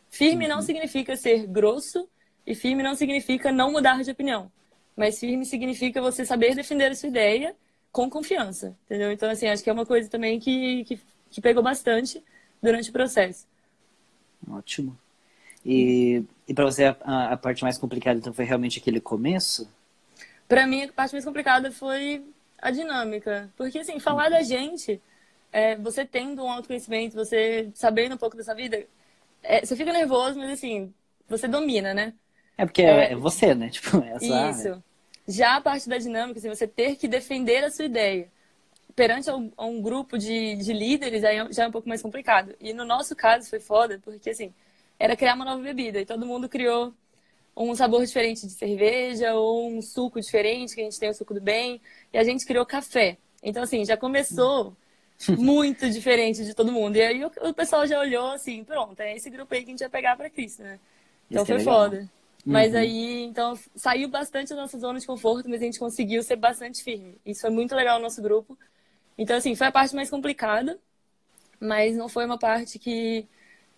Firme 0.09 0.47
não 0.47 0.61
significa 0.61 1.15
ser 1.15 1.47
grosso 1.47 2.07
e 2.45 2.53
firme 2.53 2.83
não 2.83 2.93
significa 2.93 3.51
não 3.51 3.71
mudar 3.71 4.03
de 4.03 4.11
opinião. 4.11 4.51
Mas 4.95 5.19
firme 5.19 5.45
significa 5.45 6.01
você 6.01 6.25
saber 6.25 6.53
defender 6.55 6.91
a 6.91 6.95
sua 6.95 7.09
ideia 7.09 7.55
com 7.91 8.09
confiança, 8.09 8.77
entendeu? 8.85 9.11
Então, 9.11 9.29
assim, 9.29 9.47
acho 9.47 9.63
que 9.63 9.69
é 9.69 9.73
uma 9.73 9.85
coisa 9.85 10.09
também 10.09 10.39
que, 10.39 10.83
que, 10.85 10.99
que 11.31 11.41
pegou 11.41 11.63
bastante 11.63 12.23
durante 12.61 12.89
o 12.89 12.93
processo. 12.93 13.47
Ótimo. 14.49 14.97
E, 15.65 16.23
e 16.47 16.53
para 16.53 16.65
você 16.65 16.85
a, 16.85 17.31
a 17.31 17.37
parte 17.37 17.63
mais 17.63 17.77
complicada 17.77 18.19
então 18.19 18.33
foi 18.33 18.45
realmente 18.45 18.79
aquele 18.79 18.99
começo? 18.99 19.69
Pra 20.47 20.67
mim, 20.67 20.83
a 20.83 20.91
parte 20.91 21.13
mais 21.13 21.23
complicada 21.23 21.71
foi 21.71 22.23
a 22.63 22.71
dinâmica. 22.71 23.51
Porque, 23.57 23.79
assim, 23.79 23.99
falar 23.99 24.29
da 24.29 24.41
gente, 24.41 25.01
é, 25.51 25.75
você 25.75 26.05
tendo 26.05 26.43
um 26.43 26.49
autoconhecimento, 26.49 27.15
você 27.15 27.69
sabendo 27.75 28.15
um 28.15 28.17
pouco 28.17 28.37
dessa 28.37 28.55
vida, 28.55 28.85
é, 29.43 29.65
você 29.65 29.75
fica 29.75 29.91
nervoso, 29.91 30.39
mas, 30.39 30.51
assim, 30.51 30.93
você 31.27 31.45
domina, 31.45 31.93
né? 31.93 32.13
É 32.57 32.65
porque 32.65 32.81
é, 32.81 33.11
é 33.11 33.15
você, 33.15 33.53
né? 33.53 33.67
Tipo, 33.69 33.97
essa 33.97 34.49
Isso. 34.49 34.83
Já 35.27 35.57
a 35.57 35.61
parte 35.61 35.89
da 35.89 35.97
dinâmica, 35.97 36.39
assim, 36.39 36.49
você 36.49 36.65
ter 36.65 36.95
que 36.95 37.07
defender 37.07 37.65
a 37.65 37.71
sua 37.71 37.85
ideia 37.85 38.29
perante 38.95 39.29
a 39.29 39.35
um, 39.35 39.51
a 39.57 39.65
um 39.65 39.81
grupo 39.81 40.17
de, 40.17 40.55
de 40.55 40.71
líderes, 40.71 41.23
aí 41.23 41.37
já 41.51 41.63
é 41.63 41.67
um 41.67 41.71
pouco 41.71 41.89
mais 41.89 42.01
complicado. 42.01 42.55
E 42.61 42.73
no 42.73 42.85
nosso 42.85 43.15
caso 43.15 43.49
foi 43.49 43.59
foda, 43.59 43.99
porque, 44.03 44.29
assim, 44.29 44.53
era 44.97 45.17
criar 45.17 45.35
uma 45.35 45.45
nova 45.45 45.61
bebida. 45.61 45.99
E 45.99 46.05
todo 46.05 46.25
mundo 46.25 46.47
criou 46.47 46.93
um 47.55 47.75
sabor 47.75 48.05
diferente 48.05 48.47
de 48.47 48.53
cerveja 48.53 49.33
ou 49.35 49.69
um 49.71 49.81
suco 49.81 50.19
diferente, 50.21 50.75
que 50.75 50.81
a 50.81 50.83
gente 50.83 50.99
tem 50.99 51.09
o 51.09 51.13
suco 51.13 51.33
do 51.33 51.41
bem. 51.41 51.81
E 52.11 52.17
a 52.17 52.23
gente 52.23 52.45
criou 52.45 52.65
café. 52.65 53.17
Então, 53.43 53.63
assim, 53.63 53.85
já 53.85 53.97
começou 53.97 54.75
muito 55.35 55.89
diferente 55.89 56.43
de 56.45 56.53
todo 56.53 56.71
mundo. 56.71 56.95
E 56.97 57.01
aí 57.01 57.23
o, 57.25 57.31
o 57.49 57.53
pessoal 57.53 57.87
já 57.87 57.99
olhou 57.99 58.31
assim, 58.31 58.63
pronto, 58.63 58.99
é 59.01 59.15
esse 59.15 59.29
grupo 59.29 59.53
aí 59.53 59.61
que 59.63 59.67
a 59.69 59.71
gente 59.71 59.79
vai 59.79 59.89
pegar 59.89 60.15
pra 60.15 60.29
Cristo, 60.29 60.63
né? 60.63 60.79
Então 61.29 61.45
Isso 61.45 61.51
é 61.51 61.55
foi 61.55 61.57
legal. 61.57 61.87
foda. 61.87 62.09
Mas 62.47 62.75
Uhum. 62.75 62.75
aí, 62.75 63.23
então, 63.23 63.57
saiu 63.75 64.07
bastante 64.09 64.49
da 64.49 64.57
nossa 64.57 64.77
zona 64.79 64.99
de 64.99 65.07
conforto, 65.07 65.49
mas 65.49 65.61
a 65.61 65.65
gente 65.65 65.79
conseguiu 65.79 66.21
ser 66.23 66.35
bastante 66.35 66.83
firme. 66.83 67.17
Isso 67.25 67.41
foi 67.41 67.49
muito 67.49 67.73
legal 67.75 67.97
no 67.97 68.03
nosso 68.03 68.21
grupo. 68.21 68.57
Então, 69.17 69.37
assim, 69.37 69.55
foi 69.55 69.67
a 69.67 69.71
parte 69.71 69.95
mais 69.95 70.09
complicada, 70.09 70.79
mas 71.59 71.95
não 71.97 72.09
foi 72.09 72.25
uma 72.25 72.37
parte 72.39 72.79
que, 72.79 73.27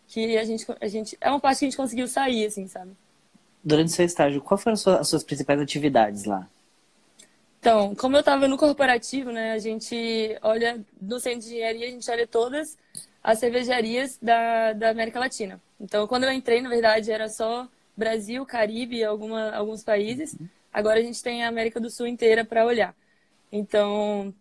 que 0.08 0.38
a, 0.38 0.44
gente, 0.46 0.66
a 0.82 0.88
gente. 0.88 1.18
É 1.22 1.30
uma 1.30 1.40
parte 1.40 1.60
que 1.60 1.66
a 1.66 1.70
gente 1.70 1.78
conseguiu 1.78 2.08
sair, 2.08 2.46
assim, 2.48 2.68
sabe? 2.68 2.96
Durante 3.66 3.92
seu 3.92 4.06
estágio, 4.06 4.42
qual 4.42 4.58
foram 4.58 4.76
as 4.76 4.82
suas, 4.82 5.00
as 5.00 5.08
suas 5.10 5.24
principais 5.24 5.60
atividades 5.60 6.26
lá? 6.26 6.48
Então, 7.60 7.96
como 7.96 8.16
eu 8.16 8.20
estava 8.20 8.48
no 8.48 8.58
corporativo, 8.58 9.32
né, 9.32 9.54
a 9.54 9.58
gente 9.58 10.38
olha, 10.44 10.80
no 11.02 11.20
centro 11.20 11.40
de 11.40 11.48
engenharia, 11.48 11.88
a 11.88 11.90
gente 11.90 12.12
olha 12.12 12.28
todas 12.28 12.78
as 13.24 13.40
cervejarias 13.40 14.20
da, 14.22 14.74
da 14.74 14.90
América 14.92 15.20
Latina. 15.20 15.60
Então, 15.82 16.06
quando 16.06 16.26
eu 16.26 16.32
entrei, 16.32 16.62
na 16.62 16.70
verdade, 16.70 17.12
era 17.12 17.28
só 17.28 17.68
Brasil, 17.98 18.46
Caribe 18.46 19.04
alguma, 19.04 19.50
alguns 19.50 19.84
países. 19.84 20.38
Agora 20.72 21.00
a 21.00 21.02
gente 21.02 21.24
tem 21.24 21.44
a 21.44 21.48
América 21.48 21.80
do 21.80 21.90
Sul 21.90 22.06
inteira 22.06 22.46
para 22.46 22.66
olhar. 22.66 22.94
Então, 23.52 24.32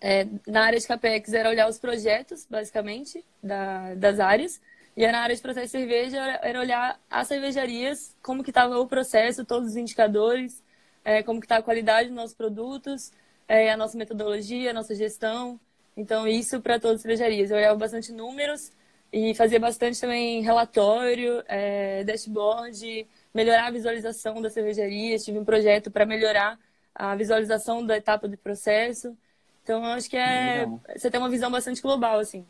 é, 0.00 0.26
na 0.46 0.64
área 0.64 0.80
de 0.80 0.86
CAPEX 0.86 1.32
era 1.32 1.48
olhar 1.48 1.68
os 1.68 1.78
projetos, 1.78 2.46
basicamente, 2.50 3.24
da, 3.42 3.94
das 3.94 4.18
áreas. 4.18 4.60
E 4.98 5.06
na 5.12 5.20
área 5.20 5.36
de 5.36 5.40
processo 5.40 5.66
de 5.66 5.70
cerveja 5.70 6.16
era- 6.18 6.40
era 6.42 6.60
olhar 6.60 7.00
as 7.08 7.28
cervejarias, 7.28 8.16
como 8.20 8.42
que 8.42 8.50
estava 8.50 8.78
o 8.80 8.86
processo, 8.88 9.44
todos 9.44 9.68
os 9.70 9.76
indicadores, 9.76 10.60
é, 11.04 11.22
como 11.22 11.38
que 11.40 11.46
está 11.46 11.58
a 11.58 11.62
qualidade 11.62 12.08
dos 12.08 12.16
nossos 12.16 12.34
produtos, 12.34 13.12
é, 13.46 13.70
a 13.70 13.76
nossa 13.76 13.96
metodologia, 13.96 14.70
a 14.70 14.74
nossa 14.74 14.96
gestão. 14.96 15.60
Então, 15.96 16.26
isso 16.26 16.60
para 16.60 16.80
todas 16.80 16.96
as 16.96 17.02
cervejarias. 17.02 17.50
Eu 17.50 17.58
olhava 17.58 17.78
bastante 17.78 18.10
números 18.12 18.72
e 19.12 19.34
fazia 19.36 19.60
bastante 19.60 20.00
também 20.00 20.42
relatório, 20.42 21.44
é, 21.46 22.02
dashboard, 22.04 23.06
melhorar 23.32 23.68
a 23.68 23.70
visualização 23.70 24.42
das 24.42 24.52
cervejarias. 24.52 25.24
Tive 25.24 25.38
um 25.38 25.44
projeto 25.44 25.90
para 25.92 26.04
melhorar 26.06 26.58
a 26.94 27.14
visualização 27.16 27.86
da 27.86 27.96
etapa 27.96 28.26
do 28.28 28.36
processo. 28.36 29.16
Então, 29.62 29.84
eu 29.84 29.92
acho 29.92 30.10
que 30.10 30.16
é 30.16 30.66
Legal. 30.66 30.80
você 30.96 31.08
tem 31.10 31.20
uma 31.20 31.30
visão 31.30 31.50
bastante 31.52 31.80
global, 31.82 32.18
assim. 32.18 32.44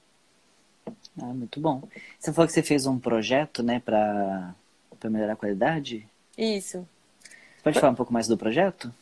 Ah, 1.20 1.26
muito 1.34 1.60
bom. 1.60 1.82
Você 2.18 2.32
falou 2.32 2.46
que 2.46 2.52
você 2.52 2.62
fez 2.62 2.86
um 2.86 2.98
projeto, 2.98 3.62
né, 3.62 3.80
para 3.80 4.54
para 4.98 5.10
melhorar 5.10 5.34
a 5.34 5.36
qualidade? 5.36 6.06
Isso. 6.36 6.78
Você 7.56 7.62
pode 7.62 7.80
falar 7.80 7.92
um 7.92 7.96
pouco 7.96 8.12
mais 8.12 8.26
do 8.26 8.36
projeto? 8.36 8.92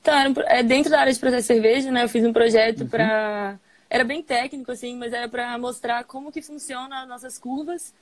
Então, 0.00 0.14
era 0.14 0.30
um 0.30 0.34
é, 0.46 0.62
dentro 0.62 0.90
da 0.90 1.00
área 1.00 1.12
de 1.12 1.18
processo 1.18 1.42
de 1.42 1.46
cerveja, 1.46 1.90
né? 1.90 2.04
Eu 2.04 2.08
fiz 2.08 2.24
um 2.24 2.32
projeto 2.32 2.86
para 2.86 3.58
Era 3.88 4.04
bem 4.04 4.22
técnico, 4.22 4.72
assim, 4.72 4.96
mas 4.96 5.12
era 5.12 5.28
para 5.28 5.56
mostrar 5.58 6.04
como 6.04 6.32
que 6.32 6.42
funciona 6.42 7.02
as 7.02 7.08
nossas 7.08 7.38
curvas. 7.38 7.94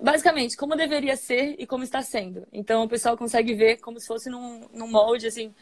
Basicamente, 0.00 0.56
como 0.56 0.76
deveria 0.76 1.16
ser 1.16 1.56
e 1.58 1.66
como 1.66 1.84
está 1.84 2.02
sendo. 2.02 2.46
Então, 2.52 2.84
o 2.84 2.88
pessoal 2.88 3.16
consegue 3.16 3.54
ver 3.54 3.78
como 3.78 3.98
se 4.00 4.06
fosse 4.06 4.30
num, 4.30 4.68
num 4.72 4.88
molde, 4.88 5.26
assim, 5.26 5.54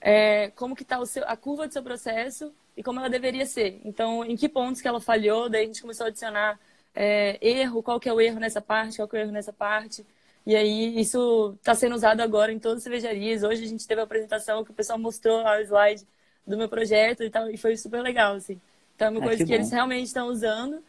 é, 0.00 0.50
como 0.56 0.74
que 0.76 0.82
está 0.82 0.98
a 1.26 1.36
curva 1.36 1.66
do 1.66 1.72
seu 1.72 1.82
processo 1.82 2.52
e 2.76 2.82
como 2.82 2.98
ela 3.00 3.08
deveria 3.10 3.46
ser. 3.46 3.80
Então, 3.84 4.24
em 4.24 4.36
que 4.36 4.48
pontos 4.48 4.82
que 4.82 4.88
ela 4.88 5.00
falhou, 5.00 5.48
daí 5.48 5.64
a 5.64 5.66
gente 5.66 5.82
começou 5.82 6.06
a 6.06 6.08
adicionar 6.08 6.58
é, 6.94 7.38
erro, 7.46 7.82
qual 7.82 8.00
que 8.00 8.08
é 8.08 8.12
o 8.12 8.20
erro 8.20 8.40
nessa 8.40 8.60
parte, 8.60 8.96
qual 8.96 9.08
que 9.08 9.16
é 9.16 9.20
o 9.20 9.22
erro 9.24 9.32
nessa 9.32 9.52
parte. 9.52 10.06
E 10.46 10.54
aí, 10.56 10.98
isso 11.00 11.54
está 11.58 11.74
sendo 11.74 11.94
usado 11.94 12.20
agora 12.20 12.52
em 12.52 12.58
todas 12.58 12.78
as 12.78 12.82
cervejarias. 12.84 13.42
Hoje 13.42 13.64
a 13.64 13.68
gente 13.68 13.86
teve 13.86 14.00
a 14.00 14.04
apresentação 14.04 14.64
que 14.64 14.70
o 14.70 14.74
pessoal 14.74 14.98
mostrou 14.98 15.42
lá 15.42 15.58
o 15.58 15.60
slide 15.62 16.06
do 16.46 16.56
meu 16.58 16.68
projeto 16.68 17.22
e 17.22 17.30
tal, 17.30 17.50
e 17.50 17.56
foi 17.56 17.76
super 17.76 18.02
legal, 18.02 18.34
assim. 18.36 18.60
Então, 18.94 19.08
é 19.08 19.10
uma 19.10 19.22
Ah, 19.22 19.28
coisa 19.28 19.44
que 19.44 19.52
que, 19.52 19.54
eles 19.54 19.70
realmente 19.70 20.06
estão 20.06 20.28
usando 20.28 20.82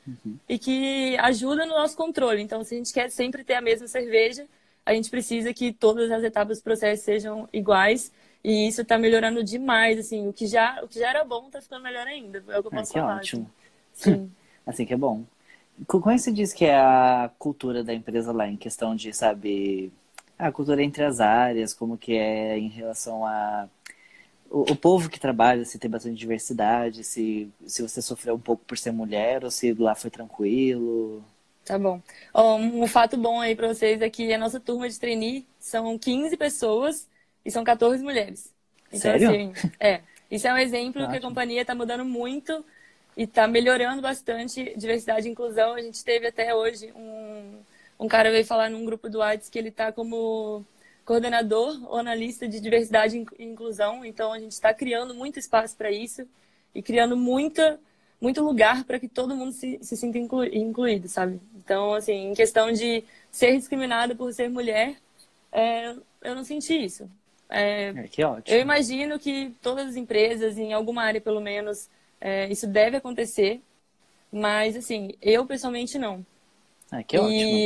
e 0.48 0.60
que 0.60 1.18
ajuda 1.20 1.66
no 1.66 1.74
nosso 1.74 1.96
controle. 1.98 2.42
Então, 2.42 2.64
se 2.64 2.76
a 2.76 2.78
gente 2.78 2.94
quer 2.94 3.10
sempre 3.10 3.44
ter 3.44 3.56
a 3.56 3.62
mesma 3.62 3.88
cerveja, 3.88 4.48
a 4.86 4.94
gente 4.94 5.10
precisa 5.10 5.54
que 5.54 5.74
todas 5.74 6.12
as 6.12 6.24
etapas 6.24 6.60
do 6.60 6.64
processo 6.64 7.04
sejam 7.04 7.50
iguais. 7.52 8.12
E 8.44 8.68
isso 8.68 8.82
está 8.82 8.98
melhorando 8.98 9.44
demais, 9.44 9.98
assim. 10.00 10.28
O 10.28 10.34
que 10.34 10.46
já, 10.48 10.80
o 10.84 10.88
que 10.88 11.00
já 11.00 11.10
era 11.10 11.24
bom 11.24 11.48
está 11.48 11.62
ficando 11.62 11.82
melhor 11.84 12.06
ainda. 12.08 12.44
É 12.50 12.60
o 12.60 12.62
que 12.62 12.68
eu 12.68 12.72
Ah, 12.72 12.72
posso 12.72 12.92
que 12.92 13.00
falar. 13.00 13.22
ótimo. 13.22 13.24
Assim. 13.24 13.48
Sim. 13.94 14.36
Assim 14.66 14.86
que 14.86 14.94
é 14.94 14.98
bom. 14.98 15.26
Co- 15.88 16.00
Como 16.01 16.12
é 16.12 16.15
que 16.15 16.22
você 16.22 16.32
diz 16.32 16.53
que 16.53 16.65
é 16.65 16.75
a 16.79 17.29
cultura 17.38 17.84
da 17.84 17.94
empresa 17.94 18.32
lá, 18.32 18.48
em 18.48 18.58
questão 18.58 18.96
de, 18.96 19.13
sabe, 19.13 19.91
a 20.38 20.51
cultura 20.51 20.82
entre 20.84 21.03
as 21.03 21.20
áreas, 21.20 21.74
como 21.74 21.98
que 21.98 22.13
é 22.13 22.58
em 22.58 22.70
relação 22.70 23.25
a 23.25 23.67
o, 24.50 24.74
o 24.74 24.75
povo 24.77 25.10
que 25.10 25.20
trabalha, 25.20 25.65
se 25.65 25.79
tem 25.79 25.89
bastante 25.91 26.17
diversidade, 26.17 27.03
se, 27.03 27.51
se 27.67 27.82
você 27.84 28.01
sofreu 28.01 28.36
um 28.36 28.39
pouco 28.39 28.63
por 28.65 28.77
ser 28.77 28.91
mulher 28.91 29.44
ou 29.46 29.51
se 29.51 29.74
lá 29.74 29.96
foi 29.96 30.12
tranquilo. 30.12 31.24
Tá 31.63 31.79
bom. 31.79 32.01
um 32.36 32.88
fato 32.88 33.17
bom 33.17 33.39
aí 33.41 33.55
para 33.55 33.67
vocês 33.67 34.00
é 34.01 34.10
que 34.10 34.32
a 34.32 34.38
nossa 34.38 34.60
turma 34.60 34.88
de 34.88 35.00
trainee 35.00 35.48
são 35.60 35.98
15 35.98 36.38
pessoas 36.38 37.10
e 37.44 37.50
são 37.51 37.63
14 37.63 38.03
mulheres. 38.03 38.53
Então, 38.91 39.12
Sério? 39.12 39.15
assim, 39.15 39.58
é. 39.79 40.03
Isso 40.29 40.48
é 40.48 40.53
um 40.53 40.58
exemplo 40.58 41.08
que 41.08 41.15
a 41.15 41.22
companhia 41.22 41.62
está 41.62 41.74
mudando 41.75 42.05
muito 42.05 42.63
e 43.15 43.24
está 43.24 43.48
melhorando 43.48 44.01
bastante 44.01 44.74
diversidade 44.77 45.27
e 45.27 45.31
inclusão. 45.31 45.74
A 45.74 45.81
gente 45.81 46.03
teve 46.03 46.27
até 46.27 46.53
hoje 46.53 46.91
um, 46.95 47.60
um 48.00 48.07
cara 48.07 48.31
veio 48.31 48.45
falar 48.45 48.69
num 48.69 48.86
grupo 48.86 49.10
do 49.10 49.19
WhatsApp 49.19 49.51
que 49.51 49.60
ele 49.60 49.69
está 49.69 49.91
como 49.91 50.65
coordenador 51.05 51.79
ou 51.89 51.98
analista 51.98 52.48
de 52.48 52.60
diversidade 52.60 53.25
e 53.38 53.43
inclusão. 53.43 54.03
Então, 54.03 54.34
a 54.34 54.39
gente 54.39 54.51
está 54.51 54.74
criando 54.74 55.13
muito 55.13 55.39
espaço 55.39 55.75
para 55.77 55.91
isso 55.91 56.27
e 56.74 56.81
criando 56.81 57.15
muita 57.15 57.79
muito 58.19 58.41
lugar 58.41 58.86
para 58.86 58.98
que 58.98 59.07
todo 59.07 59.36
mundo 59.36 59.51
se, 59.51 59.77
se 59.81 59.95
sinta 59.95 60.17
inclu, 60.17 60.45
incluído, 60.45 61.07
sabe? 61.07 61.39
Então, 61.53 61.93
assim, 61.93 62.31
em 62.31 62.34
questão 62.34 62.72
de 62.72 63.03
ser 63.31 63.55
discriminada 63.57 64.15
por 64.15 64.34
ser 64.34 64.50
mulher, 64.50 64.95
é, 65.51 65.93
eu 66.24 66.34
não 66.34 66.43
senti 66.43 66.74
isso. 66.74 67.10
É, 67.50 67.89
é, 67.89 68.07
que 68.07 68.24
ótimo. 68.24 68.55
Eu 68.55 68.62
imagino 68.62 69.19
que 69.19 69.53
todas 69.62 69.89
as 69.89 69.95
empresas, 69.95 70.57
em 70.57 70.74
alguma 70.74 71.03
área 71.03 71.22
pelo 71.22 71.39
menos, 71.39 71.89
é, 72.19 72.50
isso 72.50 72.67
deve 72.67 72.98
acontecer, 72.98 73.62
mas, 74.31 74.75
assim, 74.75 75.12
eu 75.22 75.45
pessoalmente 75.45 75.98
não. 75.98 76.25
É, 76.91 77.03
que 77.03 77.17
ótimo. 77.17 77.63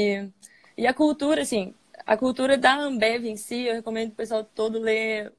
E 0.77 0.87
a 0.87 0.93
cultura, 0.93 1.41
assim, 1.41 1.73
a 2.05 2.17
cultura 2.17 2.57
da 2.57 2.75
Ambev 2.75 3.25
em 3.25 3.35
si, 3.37 3.63
eu 3.63 3.75
recomendo 3.75 4.11
o 4.11 4.15
pessoal 4.15 4.43
todo 4.43 4.79
ler 4.79 5.33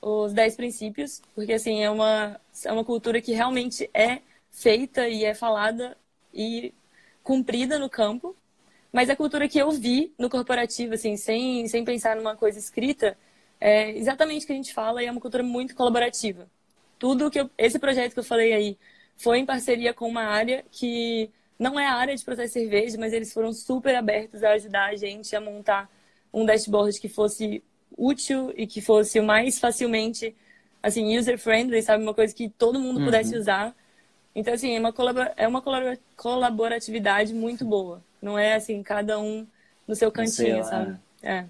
os 0.00 0.32
10 0.32 0.56
princípios, 0.56 1.22
porque, 1.34 1.52
assim, 1.52 1.82
é 1.82 1.90
uma, 1.90 2.40
é 2.64 2.72
uma 2.72 2.84
cultura 2.84 3.20
que 3.20 3.32
realmente 3.32 3.90
é 3.94 4.20
feita 4.50 5.08
e 5.08 5.24
é 5.24 5.34
falada 5.34 5.96
e 6.32 6.72
cumprida 7.22 7.78
no 7.78 7.90
campo. 7.90 8.36
Mas 8.92 9.10
a 9.10 9.16
cultura 9.16 9.48
que 9.48 9.58
eu 9.58 9.70
vi 9.72 10.14
no 10.18 10.30
corporativo, 10.30 10.94
assim, 10.94 11.16
sem, 11.16 11.66
sem 11.68 11.84
pensar 11.84 12.16
numa 12.16 12.36
coisa 12.36 12.58
escrita, 12.58 13.18
é 13.60 13.90
exatamente 13.90 14.44
o 14.44 14.46
que 14.46 14.52
a 14.52 14.56
gente 14.56 14.72
fala 14.72 15.02
e 15.02 15.06
é 15.06 15.10
uma 15.10 15.20
cultura 15.20 15.42
muito 15.42 15.74
colaborativa. 15.74 16.48
Tudo 16.98 17.30
que 17.30 17.40
eu, 17.40 17.50
esse 17.58 17.78
projeto 17.78 18.12
que 18.12 18.18
eu 18.18 18.24
falei 18.24 18.52
aí 18.52 18.78
foi 19.16 19.38
em 19.38 19.46
parceria 19.46 19.94
com 19.94 20.08
uma 20.08 20.24
área 20.24 20.64
que 20.70 21.30
não 21.58 21.78
é 21.78 21.86
a 21.86 21.94
área 21.94 22.14
de 22.14 22.24
processo 22.24 22.54
de 22.54 22.60
cerveja, 22.60 22.96
mas 22.98 23.12
eles 23.12 23.32
foram 23.32 23.52
super 23.52 23.94
abertos 23.94 24.42
a 24.42 24.52
ajudar 24.52 24.90
a 24.90 24.96
gente 24.96 25.34
a 25.34 25.40
montar 25.40 25.90
um 26.32 26.44
dashboard 26.44 27.00
que 27.00 27.08
fosse 27.08 27.62
útil 27.96 28.52
e 28.56 28.66
que 28.66 28.80
fosse 28.80 29.18
o 29.18 29.24
mais 29.24 29.58
facilmente 29.58 30.34
assim 30.82 31.16
user 31.16 31.38
friendly, 31.38 31.82
sabe, 31.82 32.02
uma 32.02 32.14
coisa 32.14 32.34
que 32.34 32.48
todo 32.48 32.78
mundo 32.78 33.04
pudesse 33.04 33.34
uhum. 33.34 33.40
usar 33.40 33.74
então, 34.36 34.52
assim, 34.52 34.76
é 34.76 34.78
uma, 34.78 34.92
é 35.34 35.48
uma 35.48 35.62
colaboratividade 36.14 37.32
muito 37.32 37.64
boa. 37.64 38.02
Não 38.20 38.38
é 38.38 38.54
assim, 38.54 38.82
cada 38.82 39.18
um 39.18 39.46
no 39.88 39.96
seu 39.96 40.12
cantinho, 40.12 40.62
sabe? 40.62 40.98
É. 41.22 41.46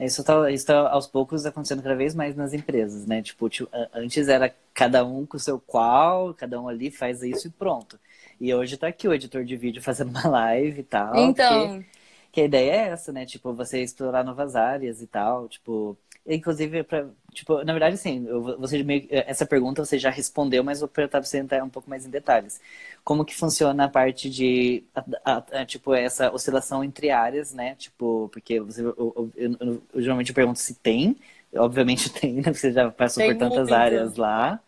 Isso 0.00 0.22
tá, 0.22 0.50
isso 0.50 0.66
tá 0.66 0.88
aos 0.90 1.06
poucos 1.06 1.44
acontecendo 1.44 1.82
cada 1.82 1.96
vez 1.96 2.14
mais 2.14 2.36
nas 2.36 2.52
empresas, 2.52 3.06
né? 3.06 3.20
Tipo, 3.22 3.48
antes 3.92 4.28
era 4.28 4.54
cada 4.72 5.04
um 5.04 5.26
com 5.26 5.36
o 5.36 5.40
seu 5.40 5.58
qual, 5.58 6.32
cada 6.34 6.60
um 6.60 6.68
ali 6.68 6.90
faz 6.90 7.22
isso 7.22 7.48
e 7.48 7.50
pronto. 7.50 7.98
E 8.40 8.54
hoje 8.54 8.76
tá 8.76 8.86
aqui 8.86 9.08
o 9.08 9.12
editor 9.12 9.44
de 9.44 9.56
vídeo 9.56 9.82
fazendo 9.82 10.10
uma 10.10 10.28
live 10.28 10.80
e 10.80 10.84
tal. 10.84 11.16
Então. 11.16 11.80
Que, 11.80 11.86
que 12.30 12.40
a 12.42 12.44
ideia 12.44 12.72
é 12.72 12.88
essa, 12.90 13.12
né? 13.12 13.26
Tipo, 13.26 13.52
você 13.52 13.82
explorar 13.82 14.22
novas 14.22 14.54
áreas 14.54 15.02
e 15.02 15.06
tal. 15.06 15.48
Tipo, 15.48 15.98
Inclusive, 16.28 16.84
pra, 16.84 17.08
tipo, 17.32 17.62
na 17.64 17.72
verdade, 17.72 17.96
sim, 17.98 18.24
você 18.58 18.82
meio, 18.82 19.06
essa 19.10 19.46
pergunta 19.46 19.84
você 19.84 19.98
já 19.98 20.10
respondeu, 20.10 20.64
mas 20.64 20.80
vou 20.80 20.88
para 20.88 21.22
você 21.22 21.38
entrar 21.38 21.62
um 21.64 21.68
pouco 21.70 21.88
mais 21.88 22.04
em 22.06 22.10
detalhes. 22.10 22.60
Como 23.04 23.24
que 23.24 23.34
funciona 23.34 23.84
a 23.84 23.88
parte 23.88 24.28
de, 24.30 24.84
a, 24.94 25.04
a, 25.36 25.60
a, 25.62 25.66
tipo, 25.66 25.94
essa 25.94 26.32
oscilação 26.32 26.82
entre 26.84 27.10
áreas, 27.10 27.52
né? 27.52 27.74
Tipo, 27.76 28.28
porque 28.32 28.60
você, 28.60 28.82
eu, 28.82 28.94
eu, 28.96 29.32
eu, 29.60 29.82
eu 29.94 30.02
geralmente 30.02 30.32
pergunto 30.32 30.58
se 30.58 30.74
tem, 30.74 31.16
obviamente 31.54 32.10
tem, 32.20 32.34
né? 32.34 32.52
Você 32.52 32.72
já 32.72 32.90
passou 32.90 33.22
tem 33.22 33.34
por 33.34 33.36
tantas 33.36 33.70
áreas 33.72 34.16
lá. 34.16 34.60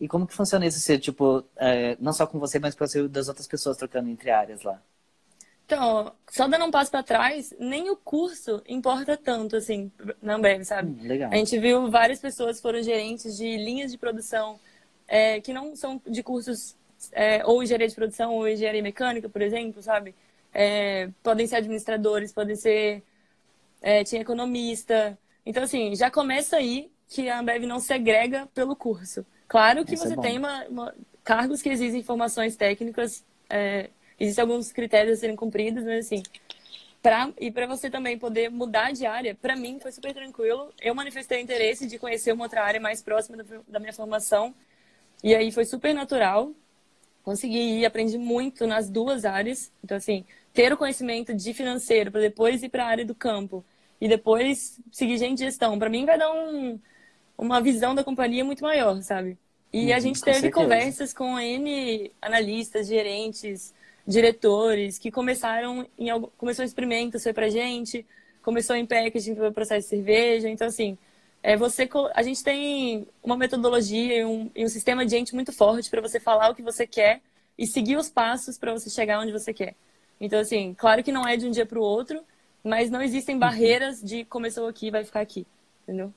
E 0.00 0.08
como 0.08 0.26
que 0.26 0.34
funciona 0.34 0.66
isso, 0.66 0.80
se, 0.80 0.98
tipo, 0.98 1.44
é, 1.56 1.96
não 2.00 2.12
só 2.12 2.26
com 2.26 2.38
você, 2.40 2.58
mas 2.58 2.74
com 2.74 2.86
você 2.86 3.06
das 3.08 3.28
outras 3.28 3.46
pessoas 3.48 3.76
trocando 3.76 4.08
entre 4.10 4.30
áreas 4.30 4.62
lá? 4.62 4.82
Então, 5.72 6.12
só 6.28 6.48
dando 6.48 6.64
um 6.64 6.70
passo 6.70 6.90
para 6.90 7.00
trás, 7.00 7.54
nem 7.56 7.90
o 7.90 7.96
curso 7.96 8.60
importa 8.66 9.16
tanto, 9.16 9.54
assim, 9.54 9.88
na 10.20 10.34
Ambev, 10.34 10.64
sabe? 10.64 10.90
Hum, 10.90 11.06
legal. 11.06 11.30
A 11.30 11.36
gente 11.36 11.56
viu 11.60 11.88
várias 11.88 12.18
pessoas 12.18 12.56
que 12.56 12.62
foram 12.62 12.82
gerentes 12.82 13.36
de 13.36 13.56
linhas 13.56 13.92
de 13.92 13.96
produção 13.96 14.58
é, 15.06 15.40
que 15.40 15.52
não 15.52 15.76
são 15.76 16.02
de 16.04 16.24
cursos 16.24 16.74
é, 17.12 17.46
ou 17.46 17.62
engenharia 17.62 17.86
de 17.86 17.94
produção 17.94 18.34
ou 18.34 18.48
engenharia 18.48 18.82
mecânica, 18.82 19.28
por 19.28 19.40
exemplo, 19.40 19.80
sabe? 19.80 20.12
É, 20.52 21.08
podem 21.22 21.46
ser 21.46 21.56
administradores, 21.56 22.32
podem 22.32 22.56
ser... 22.56 23.04
É, 23.80 24.02
tinha 24.02 24.22
economista. 24.22 25.16
Então, 25.46 25.62
assim, 25.62 25.94
já 25.94 26.10
começa 26.10 26.56
aí 26.56 26.90
que 27.08 27.28
a 27.28 27.38
Ambev 27.38 27.64
não 27.64 27.78
segrega 27.78 28.48
pelo 28.52 28.74
curso. 28.74 29.24
Claro 29.46 29.84
que 29.84 29.94
Isso 29.94 30.04
é 30.04 30.08
você 30.08 30.16
tem 30.16 30.36
uma, 30.36 30.64
uma, 30.64 30.94
cargos 31.22 31.62
que 31.62 31.68
exigem 31.68 32.00
informações 32.00 32.56
técnicas 32.56 33.24
é, 33.48 33.88
Existem 34.20 34.42
alguns 34.42 34.72
critérios 34.72 35.18
a 35.18 35.20
serem 35.22 35.36
cumpridos, 35.36 35.84
mas 35.84 36.06
assim, 36.06 36.22
pra, 37.02 37.32
e 37.40 37.50
para 37.50 37.66
você 37.66 37.90
também 37.90 38.18
poder 38.18 38.50
mudar 38.50 38.92
de 38.92 39.06
área, 39.06 39.34
para 39.34 39.56
mim 39.56 39.80
foi 39.80 39.92
super 39.92 40.14
tranquilo. 40.14 40.72
Eu 40.80 40.94
manifestei 40.94 41.40
interesse 41.40 41.86
de 41.86 41.98
conhecer 41.98 42.32
uma 42.32 42.44
outra 42.44 42.62
área 42.64 42.80
mais 42.80 43.02
próxima 43.02 43.44
da 43.68 43.80
minha 43.80 43.92
formação, 43.92 44.54
e 45.22 45.34
aí 45.34 45.52
foi 45.52 45.64
super 45.64 45.94
natural. 45.94 46.52
Consegui 47.22 47.80
ir, 47.80 47.86
aprendi 47.86 48.18
muito 48.18 48.66
nas 48.66 48.88
duas 48.90 49.24
áreas. 49.24 49.70
Então, 49.84 49.96
assim, 49.96 50.24
ter 50.52 50.72
o 50.72 50.76
conhecimento 50.76 51.34
de 51.34 51.52
financeiro 51.54 52.10
para 52.10 52.20
depois 52.22 52.62
ir 52.62 52.68
para 52.70 52.84
a 52.84 52.88
área 52.88 53.04
do 53.04 53.14
campo 53.14 53.64
e 54.00 54.08
depois 54.08 54.80
seguir 54.90 55.18
gente 55.18 55.38
de 55.38 55.44
gestão, 55.44 55.78
para 55.78 55.90
mim 55.90 56.06
vai 56.06 56.18
dar 56.18 56.32
um, 56.32 56.80
uma 57.38 57.60
visão 57.60 57.94
da 57.94 58.04
companhia 58.04 58.44
muito 58.44 58.64
maior, 58.64 59.02
sabe? 59.02 59.38
E 59.72 59.92
uhum, 59.92 59.92
a 59.92 60.00
gente 60.00 60.22
teve 60.24 60.50
certeza. 60.50 60.50
conversas 60.50 61.12
com 61.14 61.38
N 61.38 62.10
analistas, 62.22 62.88
gerentes, 62.88 63.74
diretores 64.06 64.98
que 64.98 65.10
começaram 65.10 65.86
em 65.98 66.08
começou 66.36 66.64
experimentos 66.64 67.22
foi 67.22 67.32
pra 67.32 67.48
gente, 67.48 68.04
começou 68.42 68.76
em 68.76 68.86
packaging 68.86 69.36
foi 69.36 69.50
processo 69.50 69.82
de 69.82 69.96
cerveja, 69.96 70.48
então 70.48 70.66
assim, 70.66 70.96
é 71.42 71.56
você 71.56 71.88
a 72.14 72.22
gente 72.22 72.42
tem 72.42 73.06
uma 73.22 73.36
metodologia 73.36 74.18
e 74.18 74.24
um, 74.24 74.50
e 74.54 74.64
um 74.64 74.68
sistema 74.68 75.04
de 75.04 75.12
gente 75.12 75.34
muito 75.34 75.52
forte 75.52 75.90
para 75.90 76.00
você 76.00 76.18
falar 76.20 76.50
o 76.50 76.54
que 76.54 76.62
você 76.62 76.86
quer 76.86 77.20
e 77.58 77.66
seguir 77.66 77.96
os 77.96 78.08
passos 78.08 78.58
para 78.58 78.72
você 78.72 78.90
chegar 78.90 79.20
onde 79.20 79.32
você 79.32 79.52
quer. 79.52 79.74
Então 80.20 80.38
assim, 80.38 80.74
claro 80.76 81.02
que 81.02 81.12
não 81.12 81.26
é 81.26 81.36
de 81.36 81.46
um 81.46 81.50
dia 81.50 81.66
para 81.66 81.78
o 81.78 81.82
outro, 81.82 82.22
mas 82.64 82.90
não 82.90 83.02
existem 83.02 83.34
uhum. 83.34 83.40
barreiras 83.40 84.02
de 84.02 84.24
começou 84.24 84.66
aqui 84.68 84.90
vai 84.90 85.04
ficar 85.04 85.20
aqui, 85.20 85.46
entendeu? 85.82 86.12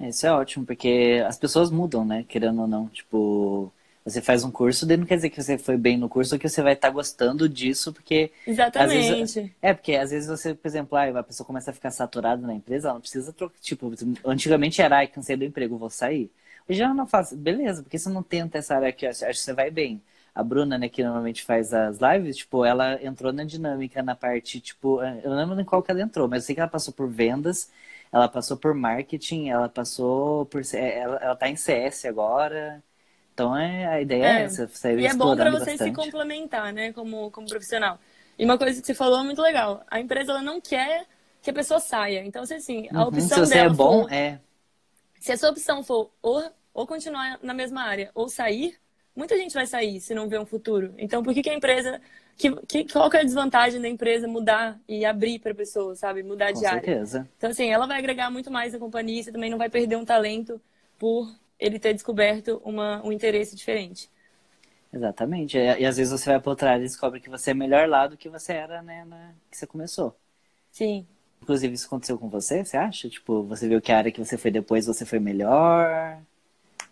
Isso 0.00 0.26
é 0.26 0.32
ótimo, 0.32 0.66
porque 0.66 1.22
as 1.26 1.38
pessoas 1.38 1.70
mudam, 1.70 2.04
né? 2.04 2.24
Querendo 2.28 2.62
ou 2.62 2.66
não. 2.66 2.88
Tipo, 2.88 3.72
você 4.04 4.20
faz 4.20 4.44
um 4.44 4.50
curso, 4.50 4.84
daí 4.84 4.98
não 4.98 5.06
quer 5.06 5.16
dizer 5.16 5.30
que 5.30 5.42
você 5.42 5.56
foi 5.56 5.78
bem 5.78 5.96
no 5.96 6.10
curso 6.10 6.34
ou 6.34 6.38
que 6.38 6.46
você 6.48 6.62
vai 6.62 6.74
estar 6.74 6.88
tá 6.88 6.94
gostando 6.94 7.48
disso, 7.48 7.92
porque. 7.92 8.30
Exatamente. 8.46 9.14
Vezes, 9.14 9.50
é, 9.62 9.72
porque 9.72 9.94
às 9.94 10.10
vezes 10.10 10.28
você, 10.28 10.54
por 10.54 10.68
exemplo, 10.68 10.98
ah, 10.98 11.20
a 11.20 11.22
pessoa 11.22 11.46
começa 11.46 11.70
a 11.70 11.74
ficar 11.74 11.90
saturada 11.90 12.46
na 12.46 12.54
empresa, 12.54 12.88
ela 12.88 12.94
não 12.94 13.00
precisa 13.00 13.32
trocar. 13.32 13.58
Tipo, 13.60 13.90
antigamente 14.26 14.82
era, 14.82 14.98
ai, 14.98 15.06
cansei 15.06 15.36
do 15.36 15.44
emprego, 15.44 15.78
vou 15.78 15.88
sair. 15.88 16.30
Hoje 16.68 16.78
já 16.78 16.92
não 16.92 17.06
faz. 17.06 17.32
Beleza, 17.32 17.82
porque 17.82 17.98
você 17.98 18.10
não 18.10 18.22
tenta 18.22 18.58
essa 18.58 18.74
área 18.76 18.88
aqui, 18.90 19.06
acho 19.06 19.24
que 19.24 19.34
você 19.34 19.54
vai 19.54 19.70
bem. 19.70 20.02
A 20.34 20.42
Bruna, 20.42 20.76
né, 20.76 20.88
que 20.88 21.02
normalmente 21.02 21.44
faz 21.44 21.72
as 21.72 21.98
lives, 21.98 22.36
tipo, 22.38 22.64
ela 22.64 23.02
entrou 23.02 23.32
na 23.32 23.44
dinâmica, 23.44 24.02
na 24.02 24.16
parte, 24.16 24.60
tipo, 24.60 25.00
eu 25.02 25.30
não 25.30 25.36
lembro 25.36 25.60
em 25.60 25.64
qual 25.64 25.82
que 25.82 25.90
ela 25.90 26.02
entrou, 26.02 26.28
mas 26.28 26.42
eu 26.42 26.46
sei 26.46 26.54
que 26.56 26.60
ela 26.60 26.68
passou 26.68 26.92
por 26.92 27.08
vendas, 27.08 27.70
ela 28.12 28.28
passou 28.28 28.56
por 28.56 28.74
marketing, 28.74 29.48
ela 29.48 29.68
passou 29.68 30.44
por. 30.46 30.62
Ela, 30.74 31.16
ela 31.16 31.36
tá 31.36 31.48
em 31.48 31.56
CS 31.56 32.04
agora. 32.06 32.82
Então 33.34 33.56
é, 33.56 33.86
a 33.86 34.00
ideia 34.00 34.24
é, 34.24 34.42
é 34.42 34.42
essa. 34.44 34.66
Você 34.68 34.94
e 34.96 35.06
é 35.06 35.14
bom 35.14 35.36
para 35.36 35.50
você 35.50 35.72
bastante. 35.72 35.82
se 35.82 35.92
complementar, 35.92 36.72
né, 36.72 36.92
como, 36.92 37.30
como 37.30 37.48
profissional. 37.48 37.98
E 38.38 38.44
uma 38.44 38.58
coisa 38.58 38.80
que 38.80 38.86
você 38.86 38.94
falou 38.94 39.20
é 39.20 39.24
muito 39.24 39.42
legal. 39.42 39.84
A 39.90 40.00
empresa 40.00 40.32
ela 40.32 40.42
não 40.42 40.60
quer 40.60 41.06
que 41.42 41.50
a 41.50 41.54
pessoa 41.54 41.80
saia. 41.80 42.24
Então, 42.24 42.42
assim, 42.42 42.88
a 42.92 43.02
uhum, 43.02 43.08
opção 43.08 43.44
se 43.44 43.46
você 43.46 43.54
dela 43.54 43.66
é 43.66 43.70
bom, 43.70 44.02
for, 44.02 44.12
é. 44.12 44.40
Se 45.20 45.32
a 45.32 45.36
sua 45.36 45.50
opção 45.50 45.82
for 45.82 46.10
ou, 46.22 46.42
ou 46.72 46.86
continuar 46.86 47.38
na 47.42 47.54
mesma 47.54 47.82
área 47.82 48.10
ou 48.14 48.28
sair, 48.28 48.78
muita 49.16 49.36
gente 49.36 49.54
vai 49.54 49.66
sair 49.66 50.00
se 50.00 50.14
não 50.14 50.28
vê 50.28 50.38
um 50.38 50.46
futuro. 50.46 50.94
Então, 50.98 51.22
por 51.22 51.34
que, 51.34 51.42
que 51.42 51.50
a 51.50 51.54
empresa. 51.54 52.00
Que, 52.36 52.50
que, 52.66 52.84
qual 52.92 53.08
que 53.08 53.16
é 53.16 53.20
a 53.20 53.24
desvantagem 53.24 53.80
da 53.80 53.88
empresa 53.88 54.26
mudar 54.26 54.80
e 54.88 55.04
abrir 55.04 55.38
para 55.38 55.52
a 55.52 55.54
pessoa, 55.54 55.94
sabe? 55.94 56.22
Mudar 56.22 56.52
Com 56.52 56.60
de 56.60 56.66
área. 56.66 56.82
Certeza. 56.82 57.28
Então, 57.36 57.50
assim, 57.50 57.70
ela 57.70 57.86
vai 57.86 57.98
agregar 57.98 58.30
muito 58.30 58.50
mais 58.50 58.72
na 58.72 58.78
companhia, 58.78 59.22
você 59.22 59.32
também 59.32 59.50
não 59.50 59.58
vai 59.58 59.70
perder 59.70 59.96
um 59.96 60.04
talento 60.04 60.60
por 60.98 61.32
ele 61.64 61.78
ter 61.78 61.94
descoberto 61.94 62.60
uma, 62.64 63.04
um 63.04 63.10
interesse 63.10 63.56
diferente. 63.56 64.10
Exatamente. 64.92 65.58
E, 65.58 65.84
às 65.84 65.96
vezes 65.96 66.12
você 66.12 66.30
vai 66.30 66.40
para 66.40 66.50
outra 66.50 66.70
área 66.70 66.82
e 66.82 66.86
descobre 66.86 67.20
que 67.20 67.28
você 67.30 67.50
é 67.50 67.54
melhor 67.54 67.88
lá 67.88 68.06
do 68.06 68.16
que 68.16 68.28
você 68.28 68.52
era, 68.52 68.82
né, 68.82 69.04
na, 69.04 69.32
que 69.50 69.56
você 69.56 69.66
começou. 69.66 70.16
Sim. 70.70 71.06
Inclusive, 71.42 71.74
isso 71.74 71.86
aconteceu 71.86 72.16
com 72.16 72.28
você, 72.28 72.64
você 72.64 72.76
acha? 72.76 73.08
Tipo, 73.08 73.42
você 73.42 73.68
viu 73.68 73.80
que 73.80 73.92
a 73.92 73.98
área 73.98 74.12
que 74.12 74.24
você 74.24 74.38
foi 74.38 74.50
depois, 74.50 74.86
você 74.86 75.04
foi 75.04 75.18
melhor? 75.18 76.18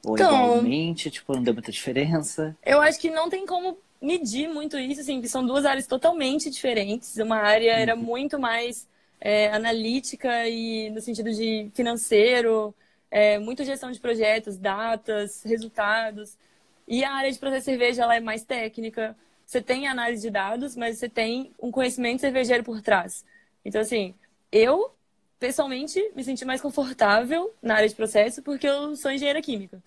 Ou 0.04 0.14
então, 0.14 0.44
igualmente, 0.44 1.10
tipo, 1.10 1.32
não 1.34 1.42
deu 1.42 1.54
muita 1.54 1.70
diferença? 1.70 2.56
Eu 2.64 2.80
acho 2.80 2.98
que 2.98 3.10
não 3.10 3.30
tem 3.30 3.46
como 3.46 3.78
medi 4.00 4.48
muito 4.48 4.76
isso, 4.76 5.00
assim, 5.00 5.20
que 5.20 5.28
são 5.28 5.46
duas 5.46 5.64
áreas 5.64 5.86
totalmente 5.86 6.50
diferentes. 6.50 7.16
Uma 7.18 7.36
área 7.36 7.70
era 7.70 7.94
uhum. 7.94 8.02
muito 8.02 8.38
mais 8.38 8.86
é, 9.20 9.52
analítica 9.52 10.48
e 10.48 10.90
no 10.90 11.00
sentido 11.00 11.32
de 11.32 11.70
financeiro, 11.72 12.74
é, 13.12 13.38
muito 13.38 13.62
gestão 13.62 13.92
de 13.92 14.00
projetos, 14.00 14.56
datas, 14.56 15.42
resultados. 15.42 16.38
E 16.88 17.04
a 17.04 17.12
área 17.12 17.30
de 17.30 17.38
processo 17.38 17.60
de 17.60 17.64
cerveja 17.66 18.02
ela 18.04 18.16
é 18.16 18.20
mais 18.20 18.42
técnica. 18.42 19.14
Você 19.44 19.60
tem 19.60 19.86
análise 19.86 20.22
de 20.22 20.30
dados, 20.30 20.74
mas 20.74 20.98
você 20.98 21.10
tem 21.10 21.52
um 21.62 21.70
conhecimento 21.70 22.22
cervejeiro 22.22 22.64
por 22.64 22.80
trás. 22.80 23.22
Então, 23.62 23.82
assim, 23.82 24.14
eu, 24.50 24.90
pessoalmente, 25.38 26.02
me 26.16 26.24
senti 26.24 26.42
mais 26.46 26.62
confortável 26.62 27.52
na 27.62 27.74
área 27.74 27.88
de 27.88 27.94
processo 27.94 28.42
porque 28.42 28.66
eu 28.66 28.96
sou 28.96 29.10
engenheira 29.10 29.42
química. 29.42 29.78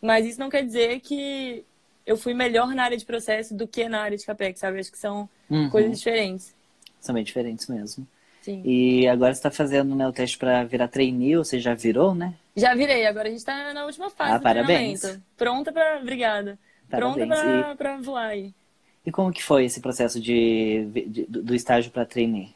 Mas 0.00 0.24
isso 0.24 0.40
não 0.40 0.48
quer 0.48 0.64
dizer 0.64 1.00
que 1.00 1.62
eu 2.06 2.16
fui 2.16 2.32
melhor 2.32 2.74
na 2.74 2.84
área 2.84 2.96
de 2.96 3.04
processo 3.04 3.54
do 3.54 3.68
que 3.68 3.90
na 3.90 4.00
área 4.00 4.16
de 4.16 4.24
CAPEX, 4.24 4.58
sabe? 4.58 4.80
Acho 4.80 4.90
que 4.90 4.98
são 4.98 5.28
uhum. 5.50 5.68
coisas 5.68 5.98
diferentes. 5.98 6.54
São 6.98 7.14
bem 7.14 7.24
diferentes 7.24 7.68
mesmo. 7.68 8.08
Sim. 8.40 8.62
E 8.64 9.06
agora 9.06 9.34
você 9.34 9.38
está 9.38 9.50
fazendo 9.50 9.94
né, 9.94 10.06
o 10.06 10.12
teste 10.12 10.38
para 10.38 10.64
virar 10.64 10.88
trainee, 10.88 11.36
ou 11.36 11.44
você 11.44 11.58
já 11.58 11.74
virou, 11.74 12.14
né? 12.14 12.34
Já 12.56 12.74
virei, 12.74 13.06
agora 13.06 13.28
a 13.28 13.30
gente 13.30 13.40
está 13.40 13.72
na 13.72 13.84
última 13.84 14.10
fase 14.10 14.32
ah, 14.32 14.38
do 14.38 14.42
parabéns. 14.42 15.00
treinamento. 15.00 15.26
Pronta 15.36 15.72
para... 15.72 15.98
Obrigada. 16.00 16.58
Parabéns. 16.88 17.26
Pronta 17.26 17.76
para 17.76 17.98
e... 17.98 18.02
voar 18.02 18.26
aí. 18.28 18.54
E 19.04 19.12
como 19.12 19.32
que 19.32 19.42
foi 19.42 19.64
esse 19.64 19.80
processo 19.80 20.20
de, 20.20 20.86
de 21.06 21.26
do 21.26 21.54
estágio 21.54 21.90
para 21.90 22.04
trainee? 22.04 22.54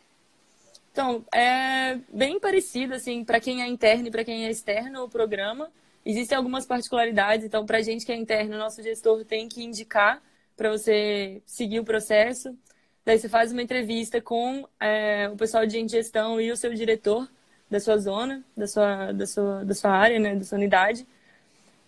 Então, 0.93 1.25
é 1.35 1.99
bem 2.13 2.39
parecido, 2.39 2.95
assim, 2.95 3.25
para 3.25 3.41
quem 3.41 3.63
é 3.63 3.67
interno 3.67 4.07
e 4.07 4.11
para 4.11 4.25
quem 4.25 4.47
é 4.47 4.51
externo 4.51 5.05
o 5.05 5.09
programa. 5.09 5.69
Existem 6.07 6.37
algumas 6.37 6.67
particularidades, 6.67 7.45
então, 7.45 7.67
para 7.67 7.79
a 7.79 7.83
gente 7.83 8.07
que 8.07 8.13
é 8.13 8.17
interno, 8.17 8.59
nosso 8.59 8.83
gestor 8.83 9.25
tem 9.25 9.49
que 9.49 9.65
indicar 9.65 10.23
para 10.57 10.71
você 10.71 11.43
seguir 11.47 11.81
o 11.81 11.85
processo. 11.85 12.57
Daí 13.05 13.19
você 13.19 13.29
faz 13.29 13.53
uma 13.53 13.63
entrevista 13.63 14.21
com 14.21 14.67
é, 14.81 15.29
o 15.29 15.37
pessoal 15.37 15.67
de 15.67 15.87
gestão 15.89 16.41
e 16.41 16.51
o 16.51 16.57
seu 16.57 16.73
diretor 16.73 17.29
da 17.71 17.79
sua 17.81 17.99
zona, 17.99 18.43
da 18.57 18.67
sua, 18.67 19.13
da 19.13 19.27
sua, 19.27 19.65
da 19.65 19.75
sua 19.75 19.91
área, 19.91 20.19
né, 20.19 20.37
da 20.37 20.45
sua 20.45 20.57
unidade. 20.57 21.07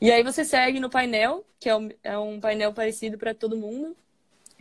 E 0.01 0.11
aí 0.11 0.23
você 0.23 0.45
segue 0.45 0.79
no 0.79 0.91
painel, 0.91 1.45
que 1.59 1.69
é 1.69 1.77
um, 1.77 1.89
é 2.03 2.19
um 2.19 2.39
painel 2.39 2.73
parecido 2.73 3.17
para 3.17 3.35
todo 3.35 3.57
mundo. 3.57 3.97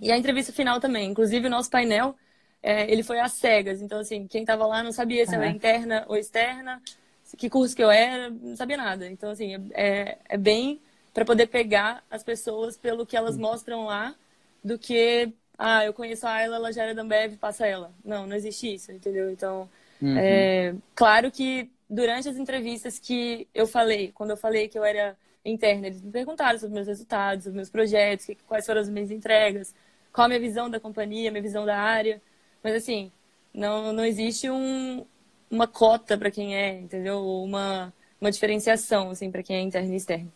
E 0.01 0.11
a 0.11 0.17
entrevista 0.17 0.53
final 0.53 0.79
também. 0.79 1.09
Inclusive, 1.09 1.47
o 1.47 1.49
nosso 1.49 1.69
painel, 1.69 2.15
é, 2.63 2.89
ele 2.89 3.03
foi 3.03 3.19
às 3.19 3.33
cegas. 3.33 3.81
Então, 3.81 3.99
assim, 3.99 4.27
quem 4.27 4.41
estava 4.41 4.65
lá 4.65 4.81
não 4.81 4.91
sabia 4.91 5.25
se 5.25 5.35
uhum. 5.35 5.41
era 5.41 5.51
interna 5.51 6.05
ou 6.07 6.15
externa 6.15 6.81
que 7.37 7.49
curso 7.49 7.75
que 7.75 7.83
eu 7.83 7.91
era, 7.91 8.29
não 8.29 8.55
sabia 8.55 8.77
nada. 8.77 9.07
Então, 9.07 9.31
assim, 9.31 9.69
é, 9.73 10.17
é 10.27 10.37
bem 10.37 10.79
para 11.13 11.25
poder 11.25 11.47
pegar 11.47 12.03
as 12.09 12.23
pessoas 12.23 12.77
pelo 12.77 13.05
que 13.05 13.17
elas 13.17 13.37
mostram 13.37 13.85
lá, 13.85 14.15
do 14.63 14.77
que, 14.77 15.31
ah, 15.57 15.85
eu 15.85 15.93
conheço 15.93 16.27
a 16.27 16.41
ela, 16.41 16.55
ela 16.57 16.71
já 16.71 16.83
era 16.83 16.95
da 16.95 17.01
Ambev, 17.01 17.37
passa 17.37 17.65
ela. 17.65 17.91
Não, 18.03 18.27
não 18.27 18.35
existe 18.35 18.73
isso, 18.73 18.91
entendeu? 18.91 19.29
Então, 19.29 19.69
uhum. 20.01 20.17
é, 20.17 20.75
claro 20.93 21.31
que 21.31 21.69
durante 21.89 22.27
as 22.27 22.37
entrevistas 22.37 22.99
que 22.99 23.47
eu 23.53 23.67
falei, 23.67 24.11
quando 24.13 24.31
eu 24.31 24.37
falei 24.37 24.67
que 24.67 24.77
eu 24.77 24.83
era 24.83 25.15
interna, 25.43 25.87
eles 25.87 26.01
me 26.01 26.11
perguntaram 26.11 26.57
sobre 26.57 26.73
meus 26.73 26.87
resultados, 26.87 27.43
sobre 27.43 27.57
meus 27.57 27.69
projetos, 27.69 28.27
quais 28.47 28.65
foram 28.65 28.81
as 28.81 28.89
minhas 28.89 29.11
entregas, 29.11 29.73
qual 30.11 30.25
a 30.25 30.27
minha 30.27 30.39
visão 30.39 30.69
da 30.69 30.79
companhia, 30.79 31.31
minha 31.31 31.43
visão 31.43 31.65
da 31.65 31.77
área. 31.77 32.21
Mas, 32.63 32.73
assim, 32.75 33.11
não, 33.53 33.93
não 33.93 34.03
existe 34.03 34.49
um, 34.49 35.05
uma 35.49 35.67
cota 35.67 36.17
para 36.17 36.31
quem 36.31 36.55
é, 36.55 36.79
entendeu? 36.79 37.23
Uma, 37.43 37.93
uma 38.19 38.31
diferenciação, 38.31 39.11
assim, 39.11 39.31
para 39.31 39.43
quem 39.43 39.57
é 39.57 39.61
interno 39.61 39.93
e 39.93 39.97
externo. 39.97 40.31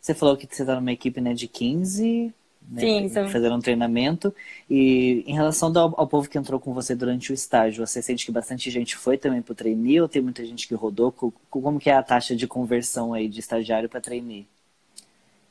Você 0.00 0.14
falou 0.14 0.36
que 0.36 0.46
você 0.46 0.62
está 0.62 0.74
numa 0.76 0.92
equipe 0.92 1.20
né, 1.20 1.34
de 1.34 1.48
15, 1.48 2.32
né, 2.68 2.80
Sim, 2.80 3.08
são... 3.08 3.28
fazendo 3.28 3.54
um 3.54 3.60
treinamento. 3.60 4.34
E 4.68 5.22
em 5.26 5.34
relação 5.34 5.72
ao, 5.76 6.00
ao, 6.00 6.06
povo 6.06 6.28
que 6.28 6.36
entrou 6.36 6.58
com 6.58 6.74
você 6.74 6.94
durante 6.94 7.30
o 7.30 7.34
estágio, 7.34 7.86
você 7.86 8.02
sente 8.02 8.26
que 8.26 8.32
bastante 8.32 8.70
gente 8.70 8.96
foi 8.96 9.16
também 9.16 9.40
para 9.40 9.52
o 9.52 9.54
trainee 9.54 10.00
ou 10.00 10.08
tem 10.08 10.20
muita 10.20 10.44
gente 10.44 10.66
que 10.66 10.74
rodou? 10.74 11.12
Como 11.12 11.78
que 11.78 11.90
é 11.90 11.94
a 11.94 12.02
taxa 12.02 12.34
de 12.34 12.46
conversão 12.46 13.14
aí 13.14 13.28
de 13.28 13.40
estagiário 13.40 13.88
para 13.88 14.00
trainee? 14.00 14.46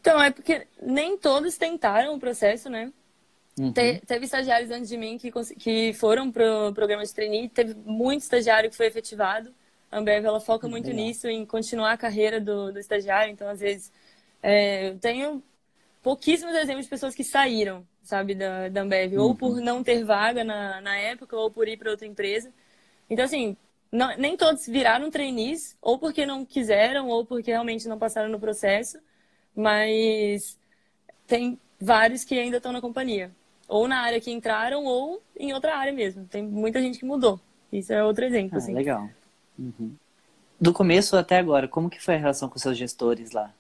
Então, 0.02 0.22
é 0.22 0.30
porque 0.30 0.68
nem 0.82 1.18
todos 1.18 1.58
tentaram 1.58 2.16
o 2.16 2.20
processo, 2.20 2.70
né? 2.70 2.92
Uhum. 3.58 3.72
Te, 3.72 4.02
teve 4.06 4.26
estagiários 4.26 4.70
antes 4.70 4.90
de 4.90 4.98
mim 4.98 5.18
que, 5.18 5.32
que 5.58 5.94
foram 5.94 6.30
para 6.30 6.68
o 6.70 6.74
programa 6.74 7.04
de 7.04 7.14
trainee, 7.14 7.48
teve 7.48 7.74
muito 7.86 8.22
estagiário 8.22 8.70
que 8.70 8.76
foi 8.76 8.88
efetivado. 8.88 9.52
A 9.92 9.98
Ambev, 9.98 10.26
ela 10.26 10.42
foca 10.42 10.68
muito 10.68 10.90
Legal. 10.90 11.06
nisso, 11.06 11.28
em 11.28 11.46
continuar 11.46 11.94
a 11.94 11.98
carreira 11.98 12.42
do, 12.42 12.72
do 12.74 12.80
estagiário. 12.80 13.32
Então, 13.32 13.48
às 13.48 13.62
vezes, 13.62 13.92
é, 14.44 14.90
eu 14.90 15.00
tenho 15.00 15.42
pouquíssimos 16.06 16.54
exemplos 16.54 16.86
de 16.86 16.90
pessoas 16.92 17.16
que 17.16 17.24
saíram, 17.24 17.84
sabe, 18.04 18.36
da, 18.36 18.70
da 18.70 18.82
Ambev. 18.84 19.16
Uhum. 19.16 19.24
Ou 19.24 19.36
por 19.36 19.60
não 19.60 19.84
ter 19.84 20.04
vaga 20.04 20.44
na, 20.44 20.80
na 20.80 20.96
época, 20.96 21.36
ou 21.36 21.50
por 21.50 21.68
ir 21.68 21.78
para 21.78 21.90
outra 21.90 22.06
empresa. 22.06 22.54
Então, 23.10 23.26
assim, 23.26 23.58
não, 23.92 24.16
nem 24.16 24.38
todos 24.38 24.68
viraram 24.68 25.10
trainees, 25.10 25.76
ou 25.82 25.98
porque 25.98 26.24
não 26.24 26.46
quiseram, 26.46 27.08
ou 27.08 27.26
porque 27.26 27.50
realmente 27.50 27.88
não 27.88 27.98
passaram 27.98 28.30
no 28.30 28.40
processo. 28.40 29.00
Mas 29.56 30.60
tem 31.26 31.60
vários 31.82 32.24
que 32.24 32.38
ainda 32.38 32.58
estão 32.58 32.72
na 32.72 32.82
companhia 32.82 33.32
ou 33.68 33.88
na 33.88 34.02
área 34.02 34.22
que 34.22 34.32
entraram 34.32 34.86
ou 34.86 35.24
em 35.36 35.54
outra 35.54 35.76
área 35.76 35.92
mesmo. 35.92 36.26
Tem 36.26 36.44
muita 36.44 36.80
gente 36.80 37.00
que 37.00 37.06
mudou. 37.06 37.40
Isso 37.74 37.92
é 37.92 38.04
outro 38.04 38.26
exemplo, 38.26 38.54
ah, 38.54 38.58
assim. 38.60 38.76
Legal. 38.76 39.10
Uhum. 39.58 39.96
Do 40.62 40.72
começo 40.72 41.18
até 41.18 41.40
agora, 41.40 41.68
como 41.68 41.90
que 41.90 42.00
foi 42.00 42.14
a 42.14 42.20
relação 42.20 42.48
com 42.48 42.60
seus 42.60 42.78
gestores 42.78 43.32
lá? 43.32 43.52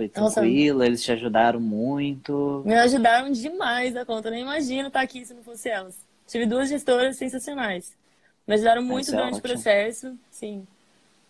Foi 0.00 0.08
tranquila? 0.08 0.84
Nossa, 0.84 0.86
eles 0.86 1.02
te 1.02 1.12
ajudaram 1.12 1.60
muito? 1.60 2.64
Me 2.64 2.74
ajudaram 2.74 3.30
demais 3.30 3.96
a 3.96 4.04
conta. 4.04 4.28
Eu 4.28 4.32
nem 4.32 4.42
imagino 4.42 4.88
estar 4.88 5.00
aqui 5.00 5.24
se 5.24 5.34
não 5.34 5.42
fosse 5.42 5.68
elas. 5.68 5.96
Tive 6.26 6.46
duas 6.46 6.68
gestoras 6.68 7.16
sensacionais. 7.16 7.96
Me 8.46 8.54
ajudaram 8.54 8.82
muito 8.82 9.10
ah, 9.10 9.14
durante 9.14 9.34
é 9.34 9.38
o 9.38 9.42
processo, 9.42 10.18
sim. 10.30 10.66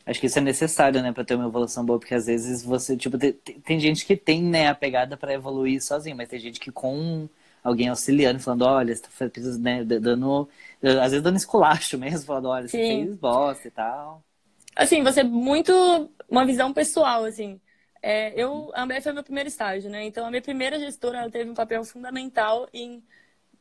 Acho 0.06 0.18
que 0.20 0.26
isso 0.26 0.38
é 0.38 0.42
necessário, 0.42 1.02
né, 1.02 1.12
para 1.12 1.24
ter 1.24 1.34
uma 1.34 1.46
evolução 1.46 1.84
boa, 1.84 1.98
porque 1.98 2.14
às 2.14 2.26
vezes 2.26 2.64
você, 2.64 2.96
tipo, 2.96 3.18
tem, 3.18 3.32
tem 3.32 3.78
gente 3.78 4.04
que 4.04 4.16
tem, 4.16 4.42
né, 4.42 4.68
a 4.68 4.74
pegada 4.74 5.16
para 5.16 5.32
evoluir 5.34 5.80
sozinho, 5.82 6.16
mas 6.16 6.28
tem 6.28 6.40
gente 6.40 6.58
que 6.58 6.72
com 6.72 7.28
alguém 7.62 7.88
auxiliando, 7.88 8.40
falando, 8.40 8.62
olha, 8.62 8.94
você 8.96 9.02
tá 9.02 9.08
fazendo, 9.10 9.58
né, 9.60 9.84
dando, 9.84 10.48
às 10.82 11.12
vezes 11.12 11.22
dando 11.22 11.36
esculacho 11.36 11.96
mesmo, 11.98 12.26
falando, 12.26 12.48
olha, 12.48 12.66
você 12.66 12.78
Sim. 12.78 13.06
fez 13.06 13.16
bosta 13.16 13.68
e 13.68 13.70
tal. 13.70 14.24
Assim, 14.74 15.02
você 15.02 15.22
muito, 15.22 15.72
uma 16.28 16.44
visão 16.46 16.72
pessoal, 16.72 17.24
assim, 17.24 17.60
é, 18.02 18.32
eu, 18.40 18.70
a 18.74 18.82
Ambev 18.82 19.02
foi 19.02 19.12
meu 19.12 19.22
primeiro 19.24 19.48
estágio, 19.48 19.90
né, 19.90 20.04
então 20.04 20.26
a 20.26 20.30
minha 20.30 20.42
primeira 20.42 20.78
gestora, 20.78 21.30
teve 21.30 21.50
um 21.50 21.54
papel 21.54 21.84
fundamental 21.84 22.68
em 22.72 23.02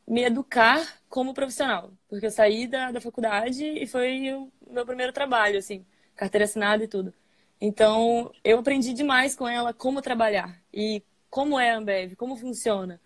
me 0.06 0.24
educar 0.24 1.00
como 1.08 1.34
profissional, 1.34 1.92
porque 2.08 2.26
eu 2.26 2.30
saí 2.30 2.66
da, 2.66 2.90
da 2.90 3.00
faculdade 3.00 3.64
e 3.64 3.86
foi 3.86 4.32
o 4.32 4.50
meu 4.72 4.84
primeiro 4.86 5.12
trabalho, 5.12 5.58
assim, 5.58 5.84
carteira 6.16 6.44
assinada 6.44 6.84
e 6.84 6.88
tudo. 6.88 7.14
Então, 7.60 8.32
eu 8.42 8.58
aprendi 8.58 8.92
demais 8.94 9.36
com 9.36 9.46
ela 9.46 9.72
como 9.74 10.00
trabalhar 10.02 10.60
e 10.72 11.02
como 11.28 11.58
é 11.60 11.70
a 11.70 11.76
Ambev, 11.76 12.16
como 12.16 12.36
funciona. 12.36 13.00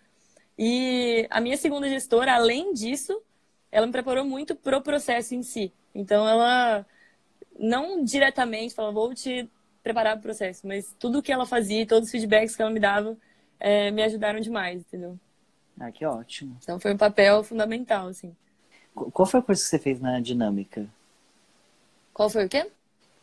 E 0.57 1.27
a 1.29 1.41
minha 1.41 1.57
segunda 1.57 1.89
gestora, 1.89 2.33
além 2.33 2.73
disso, 2.73 3.21
ela 3.71 3.85
me 3.85 3.91
preparou 3.91 4.25
muito 4.25 4.55
pro 4.55 4.81
processo 4.81 5.35
em 5.35 5.43
si. 5.43 5.73
Então, 5.93 6.27
ela 6.27 6.85
não 7.59 8.03
diretamente 8.03 8.73
falou, 8.73 8.93
vou 8.93 9.13
te 9.13 9.49
preparar 9.85 10.13
para 10.13 10.19
o 10.19 10.23
processo, 10.23 10.65
mas 10.65 10.95
tudo 10.97 11.21
que 11.21 11.31
ela 11.31 11.45
fazia, 11.45 11.85
todos 11.85 12.07
os 12.07 12.11
feedbacks 12.11 12.55
que 12.55 12.61
ela 12.63 12.71
me 12.71 12.79
dava, 12.79 13.15
é, 13.59 13.91
me 13.91 14.01
ajudaram 14.01 14.39
demais, 14.39 14.81
entendeu? 14.81 15.15
Ah, 15.79 15.91
que 15.91 16.03
ótimo. 16.03 16.57
Então, 16.63 16.79
foi 16.79 16.91
um 16.91 16.97
papel 16.97 17.43
fundamental, 17.43 18.07
assim. 18.07 18.35
Qual 18.95 19.27
foi 19.27 19.39
o 19.41 19.43
curso 19.43 19.61
que 19.61 19.69
você 19.69 19.77
fez 19.77 20.01
na 20.01 20.19
Dinâmica? 20.19 20.87
Qual 22.11 22.31
foi 22.31 22.45
o 22.45 22.49
quê? 22.49 22.67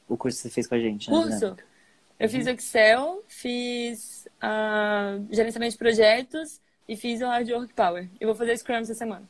O 0.08 0.16
curso 0.16 0.38
que 0.38 0.42
você 0.42 0.50
fez 0.50 0.68
com 0.68 0.76
a 0.76 0.78
gente. 0.78 1.08
Curso? 1.08 1.36
Dinâmica. 1.36 1.64
Eu 2.20 2.28
fiz 2.28 2.46
uhum. 2.46 2.52
Excel, 2.52 3.24
fiz 3.26 4.28
uh, 4.36 5.26
gerenciamento 5.34 5.72
de 5.72 5.78
projetos 5.78 6.60
e 6.88 6.94
fiz 6.96 7.20
o 7.20 7.26
Hard 7.26 7.50
Work 7.50 7.74
Power. 7.74 8.08
E 8.20 8.24
vou 8.24 8.36
fazer 8.36 8.56
Scrum 8.56 8.76
essa 8.76 8.94
semana. 8.94 9.28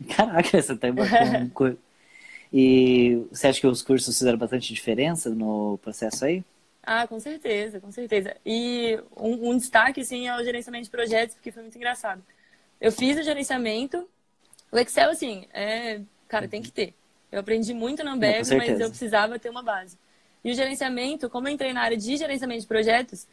Caraca, 0.16 0.62
você 0.62 0.74
tá 0.74 0.88
com... 1.52 1.76
E 2.56 3.26
você 3.32 3.48
acha 3.48 3.60
que 3.60 3.66
os 3.66 3.82
cursos 3.82 4.16
fizeram 4.16 4.38
bastante 4.38 4.72
diferença 4.72 5.28
no 5.30 5.76
processo 5.78 6.24
aí? 6.24 6.44
Ah, 6.86 7.06
com 7.06 7.18
certeza, 7.18 7.80
com 7.80 7.90
certeza. 7.90 8.36
E 8.44 8.98
um, 9.16 9.50
um 9.50 9.56
destaque, 9.56 10.04
sim, 10.04 10.28
é 10.28 10.36
o 10.36 10.44
gerenciamento 10.44 10.84
de 10.84 10.90
projetos, 10.90 11.34
porque 11.34 11.50
foi 11.50 11.62
muito 11.62 11.76
engraçado. 11.76 12.22
Eu 12.80 12.92
fiz 12.92 13.18
o 13.18 13.22
gerenciamento, 13.22 14.08
o 14.70 14.78
Excel, 14.78 15.10
assim, 15.10 15.46
é, 15.52 16.00
cara, 16.28 16.46
tem 16.46 16.60
que 16.60 16.70
ter. 16.70 16.94
Eu 17.32 17.40
aprendi 17.40 17.72
muito 17.72 18.04
na 18.04 18.12
Ambev, 18.12 18.46
mas 18.56 18.78
eu 18.78 18.88
precisava 18.88 19.38
ter 19.38 19.48
uma 19.48 19.62
base. 19.62 19.98
E 20.44 20.52
o 20.52 20.54
gerenciamento, 20.54 21.30
como 21.30 21.48
eu 21.48 21.52
entrei 21.52 21.72
na 21.72 21.80
área 21.80 21.96
de 21.96 22.16
gerenciamento 22.16 22.60
de 22.60 22.66
projetos, 22.66 23.26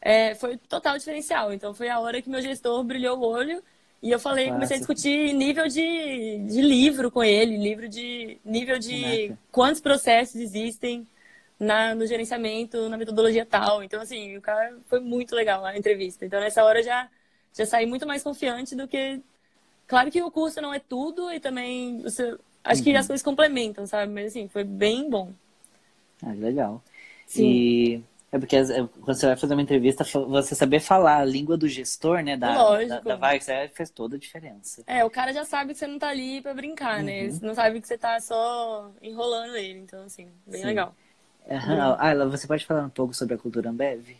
é, 0.00 0.34
foi 0.34 0.56
total 0.56 0.98
diferencial. 0.98 1.52
Então 1.52 1.72
foi 1.72 1.88
a 1.88 1.98
hora 1.98 2.20
que 2.20 2.28
meu 2.28 2.42
gestor 2.42 2.84
brilhou 2.84 3.18
o 3.18 3.26
olho 3.26 3.62
e 4.02 4.10
eu 4.10 4.20
falei, 4.20 4.50
comecei 4.50 4.76
a 4.76 4.78
discutir 4.78 5.32
nível 5.32 5.66
de, 5.66 6.38
de 6.46 6.60
livro 6.60 7.10
com 7.10 7.24
ele, 7.24 7.56
livro 7.56 7.88
de 7.88 8.38
nível 8.44 8.78
de 8.78 9.34
quantos 9.50 9.80
processos 9.80 10.36
existem 10.36 11.06
na, 11.58 11.94
no 11.94 12.06
gerenciamento, 12.06 12.88
na 12.88 12.96
metodologia 12.96 13.44
tal. 13.44 13.82
Então, 13.82 14.00
assim, 14.00 14.36
o 14.36 14.40
cara 14.40 14.76
foi 14.86 15.00
muito 15.00 15.34
legal 15.34 15.64
a 15.64 15.76
entrevista. 15.76 16.24
Então, 16.24 16.40
nessa 16.40 16.64
hora 16.64 16.82
já, 16.82 17.08
já 17.52 17.66
saí 17.66 17.86
muito 17.86 18.06
mais 18.06 18.22
confiante 18.22 18.76
do 18.76 18.86
que. 18.86 19.20
Claro 19.86 20.10
que 20.10 20.22
o 20.22 20.30
curso 20.30 20.60
não 20.60 20.72
é 20.72 20.78
tudo 20.78 21.32
e 21.32 21.40
também 21.40 22.02
você. 22.02 22.36
Acho 22.62 22.80
uhum. 22.80 22.84
que 22.84 22.96
as 22.96 23.06
coisas 23.06 23.24
complementam, 23.24 23.86
sabe? 23.86 24.12
Mas 24.12 24.26
assim, 24.28 24.48
foi 24.48 24.64
bem 24.64 25.08
bom. 25.08 25.32
Ah, 26.22 26.32
legal. 26.32 26.82
Sim. 27.26 27.46
E 27.46 28.04
é 28.30 28.38
porque 28.38 28.56
é, 28.56 28.64
quando 28.64 29.16
você 29.16 29.26
vai 29.26 29.36
fazer 29.36 29.54
uma 29.54 29.62
entrevista, 29.62 30.04
você 30.04 30.54
saber 30.54 30.80
falar 30.80 31.18
a 31.18 31.24
língua 31.24 31.56
do 31.56 31.66
gestor, 31.66 32.22
né? 32.22 32.36
Da, 32.36 32.62
Lógico. 32.62 33.02
da, 33.02 33.16
da 33.16 33.34
é, 33.34 33.68
faz 33.68 33.90
toda 33.90 34.16
a 34.16 34.18
diferença. 34.18 34.82
É, 34.86 35.04
o 35.04 35.10
cara 35.10 35.32
já 35.32 35.44
sabe 35.44 35.72
que 35.72 35.78
você 35.78 35.86
não 35.86 35.98
tá 35.98 36.08
ali 36.08 36.42
pra 36.42 36.52
brincar, 36.52 37.02
né? 37.02 37.20
uhum. 37.20 37.26
né? 37.26 37.30
Você 37.30 37.46
não 37.46 37.54
sabe 37.54 37.80
que 37.80 37.88
você 37.88 37.96
tá 37.96 38.20
só 38.20 38.90
enrolando 39.00 39.56
ele. 39.56 39.78
Então, 39.78 40.04
assim, 40.04 40.28
bem 40.46 40.60
Sim. 40.60 40.66
legal. 40.66 40.94
Uhum. 41.48 41.96
Ah, 41.98 42.14
você 42.26 42.46
pode 42.46 42.66
falar 42.66 42.84
um 42.84 42.90
pouco 42.90 43.14
sobre 43.14 43.34
a 43.34 43.38
cultura 43.38 43.70
Ambev? 43.70 44.16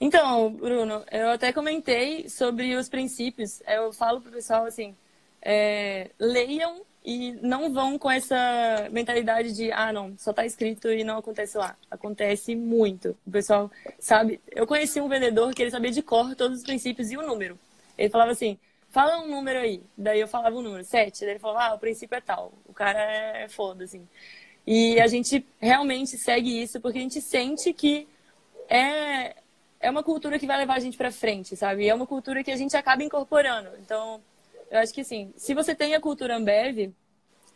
Então, 0.00 0.52
Bruno, 0.52 1.04
eu 1.12 1.30
até 1.30 1.52
comentei 1.52 2.28
sobre 2.28 2.74
os 2.74 2.88
princípios. 2.88 3.62
Eu 3.68 3.92
falo 3.92 4.20
pro 4.20 4.32
pessoal 4.32 4.64
assim, 4.64 4.96
é, 5.40 6.10
leiam 6.18 6.80
e 7.04 7.32
não 7.42 7.72
vão 7.72 7.98
com 7.98 8.10
essa 8.10 8.88
mentalidade 8.90 9.54
de, 9.54 9.70
ah, 9.72 9.92
não, 9.92 10.16
só 10.16 10.32
tá 10.32 10.46
escrito 10.46 10.90
e 10.90 11.04
não 11.04 11.18
acontece 11.18 11.58
lá. 11.58 11.76
Acontece 11.90 12.56
muito. 12.56 13.16
O 13.26 13.30
pessoal 13.30 13.70
sabe. 13.98 14.40
Eu 14.50 14.66
conheci 14.66 15.00
um 15.00 15.08
vendedor 15.08 15.54
que 15.54 15.62
ele 15.62 15.70
sabia 15.70 15.90
de 15.90 16.02
cor 16.02 16.34
todos 16.34 16.58
os 16.58 16.64
princípios 16.64 17.10
e 17.12 17.16
o 17.16 17.22
número. 17.26 17.58
Ele 17.98 18.08
falava 18.08 18.32
assim: 18.32 18.58
fala 18.90 19.18
um 19.22 19.28
número 19.28 19.58
aí. 19.58 19.82
Daí 19.96 20.20
eu 20.20 20.28
falava 20.28 20.54
o 20.54 20.60
um 20.60 20.62
número, 20.62 20.84
sete. 20.84 21.20
Daí 21.20 21.30
ele 21.30 21.38
falava, 21.38 21.72
ah, 21.72 21.74
o 21.74 21.78
princípio 21.78 22.16
é 22.16 22.20
tal. 22.20 22.52
O 22.66 22.72
cara 22.72 23.00
é 23.00 23.48
foda, 23.48 23.84
assim. 23.84 24.06
E 24.66 25.00
a 25.00 25.06
gente 25.06 25.44
realmente 25.60 26.16
segue 26.16 26.62
isso 26.62 26.80
porque 26.80 26.98
a 26.98 27.02
gente 27.02 27.20
sente 27.20 27.72
que 27.72 28.06
é, 28.68 29.34
é 29.80 29.90
uma 29.90 30.02
cultura 30.02 30.38
que 30.38 30.46
vai 30.46 30.56
levar 30.58 30.74
a 30.74 30.80
gente 30.80 30.96
para 30.96 31.10
frente, 31.10 31.56
sabe? 31.56 31.88
É 31.88 31.94
uma 31.94 32.06
cultura 32.06 32.44
que 32.44 32.50
a 32.50 32.56
gente 32.56 32.76
acaba 32.76 33.02
incorporando. 33.02 33.70
Então, 33.80 34.20
eu 34.70 34.78
acho 34.78 34.94
que 34.94 35.00
assim, 35.00 35.32
se 35.36 35.52
você 35.52 35.74
tem 35.74 35.94
a 35.94 36.00
cultura 36.00 36.36
Ambev 36.36 36.92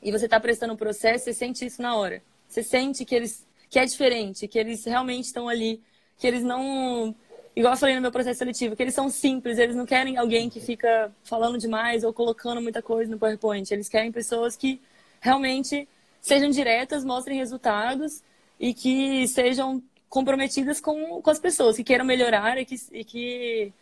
e 0.02 0.12
você 0.12 0.24
está 0.26 0.38
prestando 0.40 0.74
um 0.74 0.76
processo, 0.76 1.24
você 1.24 1.32
sente 1.32 1.64
isso 1.64 1.80
na 1.80 1.96
hora. 1.96 2.22
Você 2.48 2.62
sente 2.62 3.04
que 3.04 3.14
eles 3.14 3.46
que 3.68 3.78
é 3.78 3.84
diferente, 3.84 4.46
que 4.46 4.58
eles 4.58 4.84
realmente 4.84 5.24
estão 5.24 5.48
ali, 5.48 5.82
que 6.16 6.26
eles 6.26 6.42
não 6.42 7.14
igual 7.54 7.72
eu 7.72 7.78
falei 7.78 7.94
no 7.94 8.02
meu 8.02 8.12
processo 8.12 8.38
seletivo, 8.38 8.76
que 8.76 8.82
eles 8.82 8.94
são 8.94 9.08
simples, 9.08 9.58
eles 9.58 9.74
não 9.74 9.86
querem 9.86 10.18
alguém 10.18 10.50
que 10.50 10.60
fica 10.60 11.10
falando 11.24 11.56
demais 11.58 12.04
ou 12.04 12.12
colocando 12.12 12.60
muita 12.60 12.82
coisa 12.82 13.10
no 13.10 13.18
PowerPoint. 13.18 13.72
Eles 13.72 13.88
querem 13.88 14.12
pessoas 14.12 14.56
que 14.56 14.80
realmente 15.20 15.88
sejam 16.26 16.50
diretas, 16.50 17.04
mostrem 17.04 17.38
resultados 17.38 18.20
e 18.58 18.74
que 18.74 19.28
sejam 19.28 19.80
comprometidas 20.08 20.80
com, 20.80 21.22
com 21.22 21.30
as 21.30 21.38
pessoas, 21.38 21.76
que 21.76 21.84
queiram 21.84 22.04
melhorar 22.04 22.58
e 22.58 22.64
que, 22.64 22.74
e 22.90 23.04
que 23.04 23.72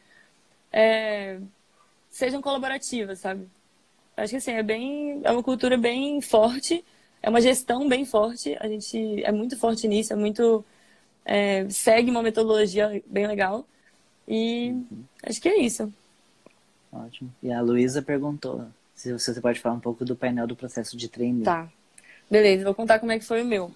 é, 0.71 1.39
sejam 2.11 2.43
colaborativas, 2.43 3.21
sabe? 3.21 3.49
Acho 4.15 4.31
que 4.31 4.37
assim, 4.37 4.53
é 4.53 4.63
bem. 4.63 5.23
É 5.25 5.33
uma 5.33 5.43
cultura 5.43 5.79
bem 5.79 6.21
forte, 6.21 6.85
é 7.23 7.31
uma 7.31 7.41
gestão 7.41 7.89
bem 7.89 8.05
forte. 8.05 8.55
A 8.61 8.69
gente 8.69 9.25
é 9.25 9.33
muito 9.33 9.57
forte 9.57 9.89
nisso, 9.89 10.13
é 10.13 10.17
muito. 10.17 10.63
É, 11.25 11.67
segue 11.71 12.11
uma 12.11 12.23
metodologia 12.23 13.03
bem 13.07 13.27
legal. 13.27 13.67
E 14.29 14.69
uhum. 14.69 15.05
acho 15.23 15.41
que 15.41 15.49
é 15.49 15.59
isso. 15.61 15.91
Ótimo. 16.93 17.35
E 17.43 17.51
a 17.51 17.63
Luísa 17.63 18.03
perguntou 18.03 18.67
se 18.95 19.11
você 19.13 19.41
pode 19.41 19.61
falar 19.61 19.77
um 19.77 19.81
pouco 19.81 20.05
do 20.05 20.15
painel 20.15 20.47
do 20.47 20.55
processo 20.55 20.95
de 20.95 21.09
treino. 21.09 21.43
Tá. 21.43 21.71
Beleza, 22.31 22.65
vou 22.65 22.75
contar 22.75 22.99
como 22.99 23.13
é 23.13 23.19
que 23.19 23.25
foi 23.25 23.43
o 23.43 23.45
meu. 23.45 23.71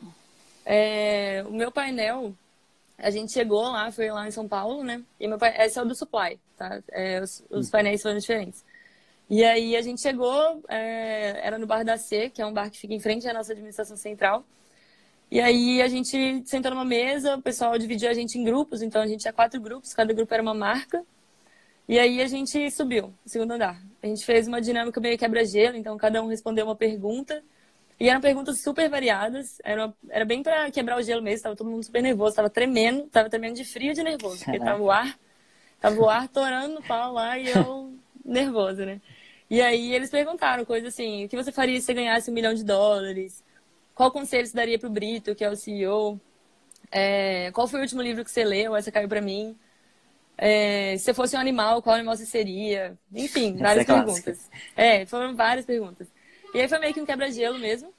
É, 0.64 1.44
o 1.46 1.52
meu 1.52 1.70
painel, 1.70 2.34
a 2.98 3.10
gente 3.10 3.32
chegou 3.32 3.62
lá, 3.62 3.90
foi 3.92 4.10
lá 4.10 4.26
em 4.26 4.30
São 4.30 4.48
Paulo, 4.48 4.82
né? 4.82 5.02
E 5.18 5.26
meu, 5.26 5.38
esse 5.58 5.78
é 5.78 5.82
o 5.82 5.84
do 5.84 5.94
Supply, 5.94 6.38
tá? 6.56 6.82
É, 6.90 7.20
os, 7.22 7.42
os, 7.50 7.66
uhum. 7.66 7.70
painéis 7.70 8.02
foram 8.02 8.18
diferentes. 8.18 8.64
E 9.30 9.44
aí 9.44 9.76
a 9.76 9.82
gente 9.82 10.00
chegou, 10.00 10.62
é, 10.68 11.40
era 11.42 11.58
no 11.58 11.66
Bar 11.66 11.84
da 11.84 11.96
C, 11.98 12.30
que 12.30 12.42
é 12.42 12.46
um 12.46 12.52
bar 12.52 12.70
que 12.70 12.78
fica 12.78 12.94
em 12.94 13.00
frente 13.00 13.28
à 13.28 13.34
nossa 13.34 13.52
administração 13.52 13.96
central. 13.96 14.44
E 15.30 15.40
aí 15.40 15.82
a 15.82 15.88
gente 15.88 16.42
sentou 16.46 16.70
numa 16.70 16.84
mesa, 16.84 17.36
o 17.36 17.42
pessoal 17.42 17.76
dividiu 17.78 18.08
a 18.08 18.14
gente 18.14 18.38
em 18.38 18.44
grupos, 18.44 18.80
então 18.80 19.02
a 19.02 19.06
gente 19.06 19.20
tinha 19.20 19.32
quatro 19.32 19.60
grupos, 19.60 19.92
cada 19.92 20.12
grupo 20.12 20.32
era 20.32 20.42
uma 20.42 20.54
marca. 20.54 21.04
E 21.86 21.98
aí 21.98 22.20
a 22.20 22.26
gente 22.26 22.70
subiu, 22.70 23.12
segundo 23.26 23.52
andar. 23.52 23.80
A 24.02 24.06
gente 24.06 24.24
fez 24.24 24.48
uma 24.48 24.60
dinâmica 24.60 25.00
meio 25.00 25.18
quebra-gelo, 25.18 25.76
então 25.76 25.96
cada 25.96 26.22
um 26.22 26.26
respondeu 26.28 26.66
uma 26.66 26.76
pergunta. 26.76 27.42
E 28.00 28.08
eram 28.08 28.20
perguntas 28.20 28.60
super 28.60 28.88
variadas. 28.88 29.58
Era, 29.64 29.92
era 30.08 30.24
bem 30.24 30.42
para 30.42 30.70
quebrar 30.70 30.98
o 30.98 31.02
gelo 31.02 31.22
mesmo. 31.22 31.42
Tava 31.42 31.56
todo 31.56 31.70
mundo 31.70 31.82
super 31.82 32.02
nervoso. 32.02 32.36
Tava 32.36 32.48
tremendo. 32.48 33.08
Tava 33.08 33.28
tremendo 33.28 33.56
de 33.56 33.64
frio 33.64 33.92
e 33.92 33.94
de 33.94 34.02
nervoso. 34.02 34.44
Porque 34.44 34.58
tava 34.58 34.82
o 34.82 34.90
ar... 34.90 35.18
Tava 35.80 36.00
o 36.00 36.08
ar 36.08 36.26
torando 36.28 36.74
no 36.74 36.82
pau 36.82 37.12
lá 37.12 37.38
e 37.38 37.48
eu 37.50 37.92
nervosa, 38.24 38.84
né? 38.84 39.00
E 39.48 39.62
aí 39.62 39.94
eles 39.94 40.10
perguntaram 40.10 40.64
coisas 40.64 40.92
assim... 40.92 41.24
O 41.24 41.28
que 41.28 41.36
você 41.36 41.52
faria 41.52 41.78
se 41.78 41.86
você 41.86 41.94
ganhasse 41.94 42.30
um 42.30 42.34
milhão 42.34 42.52
de 42.52 42.64
dólares? 42.64 43.44
Qual 43.94 44.10
conselho 44.10 44.46
você 44.46 44.56
daria 44.56 44.78
pro 44.78 44.90
Brito, 44.90 45.34
que 45.34 45.44
é 45.44 45.50
o 45.50 45.56
CEO? 45.56 46.20
É, 46.90 47.50
qual 47.52 47.68
foi 47.68 47.80
o 47.80 47.82
último 47.82 48.02
livro 48.02 48.24
que 48.24 48.30
você 48.30 48.44
leu? 48.44 48.74
Essa 48.74 48.90
caiu 48.90 49.08
para 49.08 49.20
mim. 49.20 49.56
É, 50.36 50.96
se 50.96 51.04
você 51.04 51.14
fosse 51.14 51.36
um 51.36 51.40
animal, 51.40 51.82
qual 51.82 51.96
animal 51.96 52.16
você 52.16 52.26
seria? 52.26 52.96
Enfim, 53.12 53.54
Essa 53.54 53.62
várias 53.62 53.88
é 53.88 53.92
perguntas. 53.92 54.50
É, 54.76 55.06
foram 55.06 55.34
várias 55.34 55.66
perguntas. 55.66 56.08
E 56.54 56.60
aí 56.60 56.68
foi 56.68 56.78
meio 56.78 56.94
que 56.94 57.00
um 57.00 57.06
quebra-gelo 57.06 57.58
mesmo. 57.58 57.92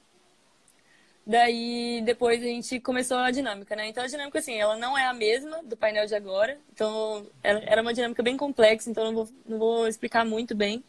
Daí 1.26 2.02
depois 2.04 2.42
a 2.42 2.46
gente 2.46 2.80
começou 2.80 3.18
a 3.18 3.30
dinâmica, 3.30 3.76
né? 3.76 3.88
Então 3.88 4.02
a 4.02 4.06
dinâmica, 4.06 4.38
assim, 4.38 4.54
ela 4.54 4.76
não 4.76 4.98
é 4.98 5.06
a 5.06 5.12
mesma 5.12 5.62
do 5.62 5.76
painel 5.76 6.06
de 6.06 6.14
agora. 6.14 6.58
Então 6.72 7.26
era 7.42 7.82
uma 7.82 7.94
dinâmica 7.94 8.22
bem 8.22 8.36
complexa, 8.36 8.90
então 8.90 9.04
não 9.04 9.14
vou, 9.14 9.28
não 9.46 9.58
vou 9.58 9.86
explicar 9.86 10.24
muito 10.24 10.54
bem. 10.54 10.82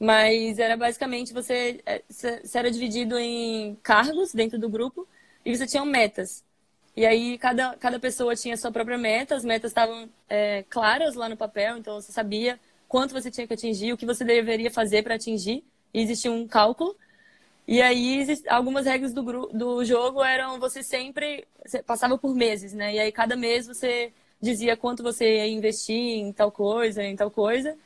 Mas 0.00 0.58
era 0.58 0.76
basicamente 0.76 1.32
você, 1.32 1.80
é, 1.86 2.02
você 2.08 2.40
era 2.54 2.70
dividido 2.70 3.18
em 3.18 3.76
cargos 3.82 4.32
dentro 4.32 4.58
do 4.58 4.68
grupo 4.68 5.06
e 5.44 5.56
você 5.56 5.66
tinha 5.66 5.84
metas. 5.84 6.44
E 6.96 7.06
aí 7.06 7.38
cada, 7.38 7.76
cada 7.76 8.00
pessoa 8.00 8.34
tinha 8.34 8.56
sua 8.56 8.72
própria 8.72 8.98
meta, 8.98 9.36
as 9.36 9.44
metas 9.44 9.70
estavam 9.70 10.08
é, 10.28 10.64
claras 10.68 11.14
lá 11.14 11.28
no 11.28 11.36
papel, 11.36 11.76
então 11.78 12.00
você 12.00 12.10
sabia 12.12 12.58
quanto 12.88 13.12
você 13.12 13.30
tinha 13.30 13.46
que 13.46 13.54
atingir, 13.54 13.92
o 13.92 13.96
que 13.96 14.06
você 14.06 14.24
deveria 14.24 14.70
fazer 14.70 15.04
para 15.04 15.14
atingir 15.14 15.64
existia 15.92 16.30
um 16.30 16.46
cálculo. 16.46 16.96
E 17.66 17.82
aí, 17.82 18.24
algumas 18.48 18.86
regras 18.86 19.12
do, 19.12 19.22
do 19.52 19.84
jogo 19.84 20.24
eram 20.24 20.58
você 20.58 20.82
sempre 20.82 21.46
você 21.64 21.82
passava 21.82 22.16
por 22.16 22.34
meses, 22.34 22.72
né? 22.72 22.94
E 22.94 22.98
aí, 22.98 23.12
cada 23.12 23.36
mês 23.36 23.66
você 23.66 24.12
dizia 24.40 24.76
quanto 24.76 25.02
você 25.02 25.36
ia 25.36 25.48
investir 25.48 25.96
em 25.96 26.32
tal 26.32 26.50
coisa, 26.50 27.02
em 27.02 27.14
tal 27.14 27.30
coisa. 27.30 27.76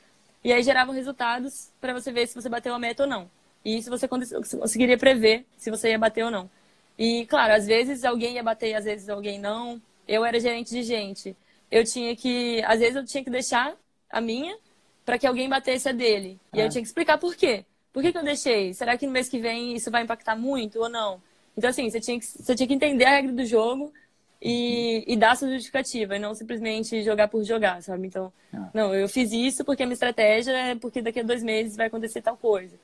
E 0.45 0.53
aí, 0.53 0.62
geravam 0.62 0.95
resultados 0.95 1.71
para 1.81 1.93
você 1.93 2.12
ver 2.12 2.29
se 2.29 2.35
você 2.35 2.49
bateu 2.49 2.75
a 2.75 2.79
meta 2.79 3.03
ou 3.05 3.09
não. 3.09 3.31
E 3.65 3.83
se 3.83 3.91
você 3.91 4.09
conseguiria 4.09 4.99
prever 4.99 5.47
se 5.57 5.71
você 5.71 5.91
ia 5.91 5.99
bater 5.99 6.25
ou 6.25 6.31
não. 6.31 6.51
E, 6.99 7.27
claro, 7.27 7.55
às 7.55 7.67
vezes 7.67 8.05
alguém 8.05 8.35
ia 8.35 8.43
bater, 8.43 8.75
às 8.75 8.85
vezes 8.85 9.09
alguém 9.09 9.38
não. 9.38 9.81
Eu 10.07 10.25
era 10.25 10.38
gerente 10.38 10.71
de 10.71 10.83
gente. 10.83 11.37
Eu 11.71 11.85
tinha 11.85 12.15
que. 12.15 12.62
Às 12.65 12.81
vezes 12.81 12.97
eu 12.97 13.05
tinha 13.05 13.25
que 13.25 13.31
deixar 13.31 13.75
a 14.11 14.21
minha 14.21 14.57
para 15.05 15.19
que 15.19 15.27
alguém 15.27 15.49
batesse 15.49 15.88
a 15.88 15.93
dele. 15.93 16.38
E 16.53 16.61
ah. 16.61 16.65
eu 16.65 16.69
tinha 16.69 16.83
que 16.83 16.88
explicar 16.88 17.19
por 17.19 17.35
quê. 17.35 17.65
Por 17.92 18.02
que, 18.02 18.12
que 18.12 18.18
eu 18.18 18.24
deixei? 18.24 18.72
Será 18.72 18.96
que 18.96 19.07
no 19.07 19.12
mês 19.12 19.28
que 19.28 19.38
vem 19.38 19.74
isso 19.74 19.90
vai 19.90 20.02
impactar 20.02 20.37
muito 20.37 20.81
ou 20.81 20.88
não? 20.88 21.20
Então, 21.57 21.68
assim, 21.68 21.90
você 21.90 22.00
tinha 22.00 22.18
que, 22.18 22.24
você 22.24 22.55
tinha 22.55 22.66
que 22.66 22.74
entender 22.74 23.05
a 23.05 23.11
regra 23.11 23.33
do 23.33 23.44
jogo 23.44 23.92
e, 24.40 25.05
e 25.07 25.16
dar 25.16 25.37
sua 25.37 25.50
justificativa, 25.50 26.16
e 26.16 26.18
não 26.18 26.35
simplesmente 26.35 27.02
jogar 27.02 27.28
por 27.28 27.44
jogar, 27.44 27.83
sabe? 27.83 28.07
Então, 28.07 28.33
ah. 28.52 28.70
não, 28.72 28.94
eu 28.94 29.09
fiz 29.09 29.31
isso 29.33 29.64
porque 29.64 29.83
a 29.83 29.87
minha 29.87 29.94
estratégia 29.94 30.52
é 30.52 30.74
porque 30.74 31.02
daqui 31.02 31.20
a 31.20 31.22
dois 31.22 31.42
meses 31.42 31.76
vai 31.76 31.87
acontecer 31.87 32.22
tal 32.22 32.37
coisa. 32.37 32.74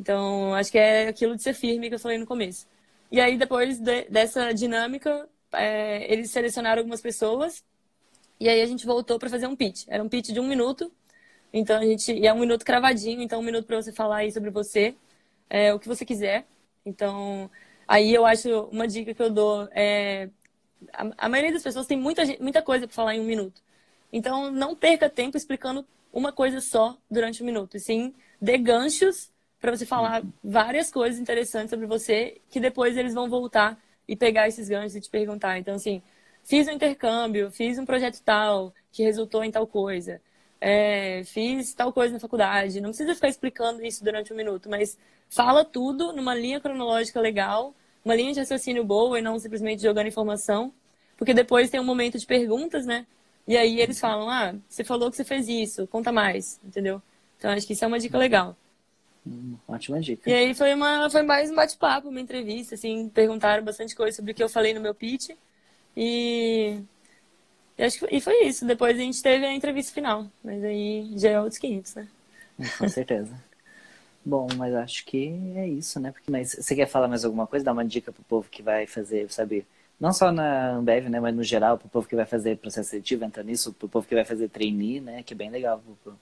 Então, 0.00 0.54
acho 0.54 0.72
que 0.72 0.78
é 0.78 1.08
aquilo 1.08 1.36
de 1.36 1.42
ser 1.42 1.54
firme 1.54 1.88
que 1.88 1.94
eu 1.94 2.00
falei 2.00 2.18
no 2.18 2.26
começo. 2.26 2.66
E 3.12 3.20
aí, 3.20 3.36
depois 3.36 3.78
de, 3.78 4.04
dessa 4.04 4.52
dinâmica, 4.52 5.28
é, 5.52 6.12
eles 6.12 6.30
selecionaram 6.30 6.80
algumas 6.80 7.00
pessoas 7.00 7.62
e 8.40 8.48
aí 8.48 8.60
a 8.60 8.66
gente 8.66 8.84
voltou 8.84 9.18
para 9.18 9.30
fazer 9.30 9.46
um 9.46 9.54
pitch. 9.54 9.84
Era 9.88 10.02
um 10.02 10.08
pitch 10.08 10.30
de 10.30 10.40
um 10.40 10.48
minuto 10.48 10.90
então 11.54 11.78
a 11.78 11.84
gente. 11.86 12.12
E 12.12 12.26
é 12.26 12.32
um 12.32 12.40
minuto 12.40 12.64
cravadinho, 12.64 13.22
então 13.22 13.40
um 13.40 13.42
minuto 13.44 13.64
para 13.66 13.80
você 13.80 13.92
falar 13.92 14.18
aí 14.18 14.32
sobre 14.32 14.50
você, 14.50 14.96
é, 15.48 15.72
o 15.72 15.78
que 15.78 15.86
você 15.88 16.04
quiser. 16.04 16.46
Então, 16.84 17.50
aí 17.86 18.12
eu 18.12 18.26
acho 18.26 18.62
uma 18.72 18.88
dica 18.88 19.14
que 19.14 19.22
eu 19.22 19.30
dou 19.30 19.68
é. 19.72 20.28
A, 20.92 21.26
a 21.26 21.28
maioria 21.28 21.52
das 21.52 21.62
pessoas 21.62 21.86
tem 21.86 21.96
muita, 21.96 22.22
muita 22.40 22.60
coisa 22.62 22.86
para 22.88 22.94
falar 22.94 23.14
em 23.14 23.20
um 23.20 23.24
minuto. 23.24 23.62
Então, 24.12 24.50
não 24.50 24.74
perca 24.76 25.08
tempo 25.08 25.36
explicando 25.36 25.86
uma 26.12 26.32
coisa 26.32 26.60
só 26.60 26.98
durante 27.10 27.42
um 27.42 27.46
minuto. 27.46 27.76
E 27.76 27.80
sim, 27.80 28.14
dê 28.40 28.58
ganchos 28.58 29.30
para 29.60 29.76
você 29.76 29.86
falar 29.86 30.22
várias 30.42 30.90
coisas 30.90 31.20
interessantes 31.20 31.70
sobre 31.70 31.86
você, 31.86 32.40
que 32.50 32.60
depois 32.60 32.96
eles 32.96 33.14
vão 33.14 33.28
voltar 33.30 33.80
e 34.08 34.16
pegar 34.16 34.48
esses 34.48 34.68
ganchos 34.68 34.96
e 34.96 35.00
te 35.00 35.10
perguntar. 35.10 35.58
Então, 35.58 35.76
assim, 35.76 36.02
fiz 36.44 36.68
um 36.68 36.72
intercâmbio, 36.72 37.50
fiz 37.50 37.78
um 37.78 37.86
projeto 37.86 38.20
tal, 38.22 38.74
que 38.92 39.02
resultou 39.04 39.44
em 39.44 39.50
tal 39.50 39.66
coisa 39.66 40.20
é, 40.60 41.22
fiz 41.24 41.74
tal 41.74 41.92
coisa 41.92 42.14
na 42.14 42.20
faculdade. 42.20 42.80
Não 42.80 42.90
precisa 42.90 43.14
ficar 43.14 43.28
explicando 43.28 43.84
isso 43.84 44.02
durante 44.04 44.32
um 44.32 44.36
minuto, 44.36 44.68
mas 44.68 44.98
fala 45.28 45.64
tudo 45.64 46.12
numa 46.12 46.34
linha 46.34 46.60
cronológica 46.60 47.20
legal, 47.20 47.74
uma 48.04 48.14
linha 48.14 48.32
de 48.32 48.40
raciocínio 48.40 48.84
boa 48.84 49.18
e 49.18 49.22
não 49.22 49.38
simplesmente 49.38 49.82
jogando 49.82 50.06
informação. 50.06 50.72
Porque 51.16 51.32
depois 51.32 51.70
tem 51.70 51.80
um 51.80 51.84
momento 51.84 52.18
de 52.18 52.26
perguntas, 52.26 52.86
né? 52.86 53.06
E 53.46 53.56
aí 53.56 53.80
eles 53.80 54.00
falam, 54.00 54.28
ah, 54.28 54.54
você 54.68 54.82
falou 54.82 55.10
que 55.10 55.16
você 55.16 55.24
fez 55.24 55.48
isso, 55.48 55.86
conta 55.86 56.10
mais, 56.10 56.58
entendeu? 56.64 57.00
Então 57.38 57.50
acho 57.50 57.66
que 57.66 57.74
isso 57.74 57.84
é 57.84 57.88
uma 57.88 57.98
dica 57.98 58.16
legal. 58.16 58.56
Hum, 59.26 59.56
ótima 59.66 60.00
dica. 60.00 60.28
E 60.28 60.32
aí 60.32 60.54
foi, 60.54 60.74
uma, 60.74 61.08
foi 61.10 61.22
mais 61.22 61.50
um 61.50 61.54
bate-papo, 61.54 62.08
uma 62.08 62.20
entrevista, 62.20 62.74
assim, 62.74 63.08
perguntaram 63.08 63.64
bastante 63.64 63.94
coisa 63.94 64.16
sobre 64.16 64.32
o 64.32 64.34
que 64.34 64.42
eu 64.42 64.48
falei 64.48 64.74
no 64.74 64.80
meu 64.80 64.94
pitch. 64.94 65.30
E, 65.96 66.80
e 67.76 67.82
acho 67.82 67.98
que, 67.98 68.16
e 68.16 68.20
foi 68.20 68.44
isso. 68.44 68.66
Depois 68.66 68.96
a 68.96 69.00
gente 69.00 69.22
teve 69.22 69.44
a 69.44 69.52
entrevista 69.52 69.92
final. 69.92 70.26
Mas 70.42 70.62
aí 70.62 71.12
já 71.16 71.30
é 71.30 71.40
outros 71.40 71.58
500, 71.58 71.94
né? 71.96 72.08
Com 72.78 72.88
certeza. 72.88 73.34
Bom, 74.24 74.46
mas 74.56 74.74
acho 74.74 75.04
que 75.04 75.34
é 75.56 75.68
isso, 75.68 76.00
né? 76.00 76.10
Porque, 76.10 76.30
mas 76.30 76.52
você 76.52 76.74
quer 76.74 76.86
falar 76.86 77.08
mais 77.08 77.24
alguma 77.24 77.46
coisa? 77.46 77.64
Dar 77.64 77.72
uma 77.72 77.84
dica 77.84 78.10
pro 78.10 78.22
povo 78.24 78.48
que 78.48 78.62
vai 78.62 78.86
fazer, 78.86 79.30
sabe? 79.30 79.66
Não 80.00 80.12
só 80.12 80.32
na 80.32 80.70
Ambev, 80.70 81.08
né? 81.08 81.20
Mas 81.20 81.34
no 81.34 81.42
geral, 81.42 81.76
pro 81.76 81.88
povo 81.88 82.08
que 82.08 82.16
vai 82.16 82.24
fazer 82.24 82.56
processo 82.56 82.90
seletivo, 82.90 83.24
entra 83.24 83.42
nisso, 83.42 83.72
pro 83.72 83.88
povo 83.88 84.06
que 84.06 84.14
vai 84.14 84.24
fazer 84.24 84.48
trainee, 84.48 85.00
né? 85.00 85.22
Que 85.22 85.34
é 85.34 85.36
bem 85.36 85.50
legal. 85.50 85.82
Pro... 86.02 86.18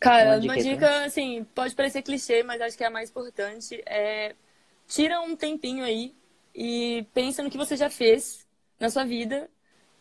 Cara, 0.00 0.30
uma 0.30 0.40
dica, 0.40 0.52
uma 0.52 0.62
dica 0.62 1.04
assim, 1.04 1.44
pode 1.54 1.74
parecer 1.74 2.02
clichê, 2.02 2.42
mas 2.42 2.60
acho 2.60 2.76
que 2.76 2.84
é 2.84 2.86
a 2.86 2.90
mais 2.90 3.10
importante. 3.10 3.82
É 3.86 4.34
tira 4.88 5.20
um 5.20 5.36
tempinho 5.36 5.84
aí 5.84 6.14
e 6.54 7.06
pensa 7.12 7.42
no 7.42 7.50
que 7.50 7.56
você 7.56 7.76
já 7.76 7.90
fez 7.90 8.46
na 8.78 8.90
sua 8.90 9.04
vida. 9.04 9.50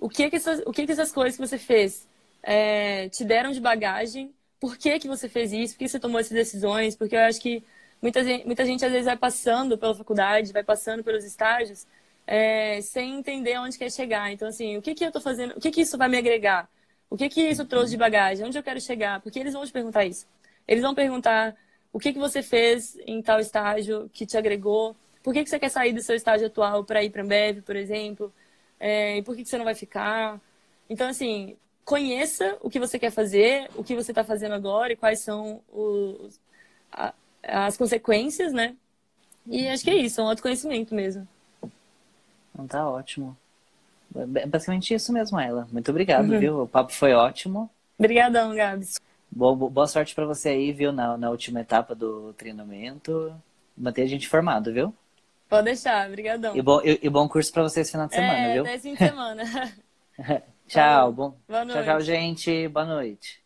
O 0.03 0.09
que 0.09 0.29
que 0.29 0.35
essas, 0.35 0.59
o 0.65 0.71
que 0.73 0.85
que 0.85 0.91
essas 0.91 1.13
coisas 1.13 1.35
que 1.37 1.47
você 1.47 1.57
fez 1.57 2.05
é, 2.43 3.07
te 3.09 3.23
deram 3.23 3.51
de 3.51 3.61
bagagem 3.61 4.33
por 4.59 4.77
que, 4.77 4.99
que 4.99 5.07
você 5.07 5.27
fez 5.27 5.51
isso, 5.51 5.73
por 5.73 5.79
que 5.79 5.89
você 5.89 5.99
tomou 5.99 6.19
essas 6.19 6.31
decisões, 6.31 6.95
porque 6.95 7.15
eu 7.15 7.21
acho 7.21 7.39
que 7.41 7.63
muita 8.01 8.21
muita 8.45 8.65
gente 8.65 8.85
às 8.85 8.91
vezes 8.91 9.05
vai 9.05 9.17
passando 9.17 9.77
pela 9.77 9.95
faculdade, 9.95 10.53
vai 10.53 10.63
passando 10.63 11.03
pelos 11.03 11.23
estágios, 11.25 11.85
é, 12.27 12.81
sem 12.81 13.17
entender 13.19 13.57
onde 13.59 13.77
quer 13.77 13.91
chegar. 13.91 14.31
Então, 14.31 14.47
assim, 14.47 14.77
o 14.77 14.81
que, 14.81 14.93
que 14.95 15.03
eu 15.03 15.09
estou 15.09 15.21
fazendo, 15.21 15.53
o 15.57 15.59
que, 15.61 15.71
que 15.71 15.81
isso 15.81 15.97
vai 15.97 16.09
me 16.09 16.17
agregar? 16.17 16.69
O 17.09 17.17
que, 17.17 17.29
que 17.29 17.41
isso 17.41 17.65
trouxe 17.65 17.91
de 17.91 17.97
bagagem? 17.97 18.45
Onde 18.45 18.57
eu 18.57 18.63
quero 18.63 18.79
chegar? 18.81 19.21
Porque 19.21 19.39
eles 19.39 19.53
vão 19.53 19.65
te 19.65 19.71
perguntar 19.71 20.05
isso. 20.05 20.25
Eles 20.67 20.83
vão 20.83 20.93
perguntar 20.95 21.55
o 21.93 21.99
que, 21.99 22.13
que 22.13 22.19
você 22.19 22.41
fez 22.41 22.97
em 23.05 23.21
tal 23.21 23.39
estágio 23.39 24.09
que 24.13 24.25
te 24.25 24.37
agregou, 24.37 24.95
por 25.23 25.33
que, 25.33 25.43
que 25.43 25.49
você 25.49 25.59
quer 25.59 25.69
sair 25.69 25.93
do 25.93 26.01
seu 26.01 26.15
estágio 26.15 26.47
atual 26.47 26.83
para 26.85 27.03
ir 27.03 27.09
para 27.09 27.21
Ambev, 27.23 27.61
por 27.63 27.75
exemplo, 27.75 28.33
é, 28.85 29.17
e 29.17 29.21
por 29.23 29.33
que, 29.33 29.43
que 29.43 29.49
você 29.49 29.57
não 29.57 29.63
vai 29.63 29.75
ficar. 29.75 30.41
Então, 30.89 31.07
assim, 31.07 31.55
conheça 31.85 32.57
o 32.59 32.69
que 32.69 32.81
você 32.81 32.99
quer 32.99 33.11
fazer, 33.11 33.69
o 33.77 33.83
que 33.83 33.95
você 33.95 34.11
está 34.11 34.25
fazendo 34.25 34.53
agora 34.55 34.91
e 34.91 34.97
quais 34.97 35.19
são 35.19 35.61
os, 35.71 36.37
a, 36.91 37.13
as 37.41 37.77
consequências, 37.77 38.51
né? 38.51 38.75
E 39.47 39.69
acho 39.69 39.85
que 39.85 39.89
é 39.89 39.95
isso, 39.95 40.19
é 40.19 40.23
um 40.25 40.27
autoconhecimento 40.27 40.93
mesmo. 40.93 41.25
Então 42.53 42.67
tá 42.67 42.89
ótimo. 42.89 43.37
É 44.35 44.45
basicamente 44.45 44.93
isso 44.93 45.13
mesmo, 45.13 45.39
ela. 45.39 45.65
Muito 45.71 45.89
obrigado, 45.89 46.29
uhum. 46.29 46.39
viu? 46.39 46.61
O 46.63 46.67
papo 46.67 46.91
foi 46.91 47.13
ótimo. 47.13 47.69
Obrigadão, 47.97 48.53
Gabs. 48.53 48.99
Boa, 49.31 49.55
boa 49.55 49.87
sorte 49.87 50.13
para 50.13 50.25
você 50.25 50.49
aí, 50.49 50.73
viu, 50.73 50.91
na, 50.91 51.17
na 51.17 51.29
última 51.29 51.61
etapa 51.61 51.95
do 51.95 52.33
treinamento. 52.33 53.33
Manter 53.77 54.01
a 54.01 54.07
gente 54.07 54.25
informado, 54.25 54.73
viu? 54.73 54.93
Pode 55.49 55.65
deixar, 55.65 56.07
obrigadão. 56.07 56.55
E 56.55 56.61
bom, 56.61 56.81
e, 56.83 56.99
e 57.01 57.09
bom 57.09 57.27
curso 57.27 57.51
para 57.51 57.63
você 57.63 57.81
esse 57.81 57.91
final 57.91 58.07
de 58.07 58.15
semana, 58.15 58.39
é, 58.39 58.53
viu? 58.53 58.65
É, 58.65 58.79
fim 58.79 58.93
de 58.93 58.99
semana. 58.99 59.43
Tchau, 60.67 61.11
bom. 61.11 61.37
Boa 61.47 61.65
noite. 61.65 61.83
Tchau, 61.83 61.83
tchau, 61.83 62.01
gente. 62.01 62.67
Boa 62.67 62.85
noite. 62.85 63.42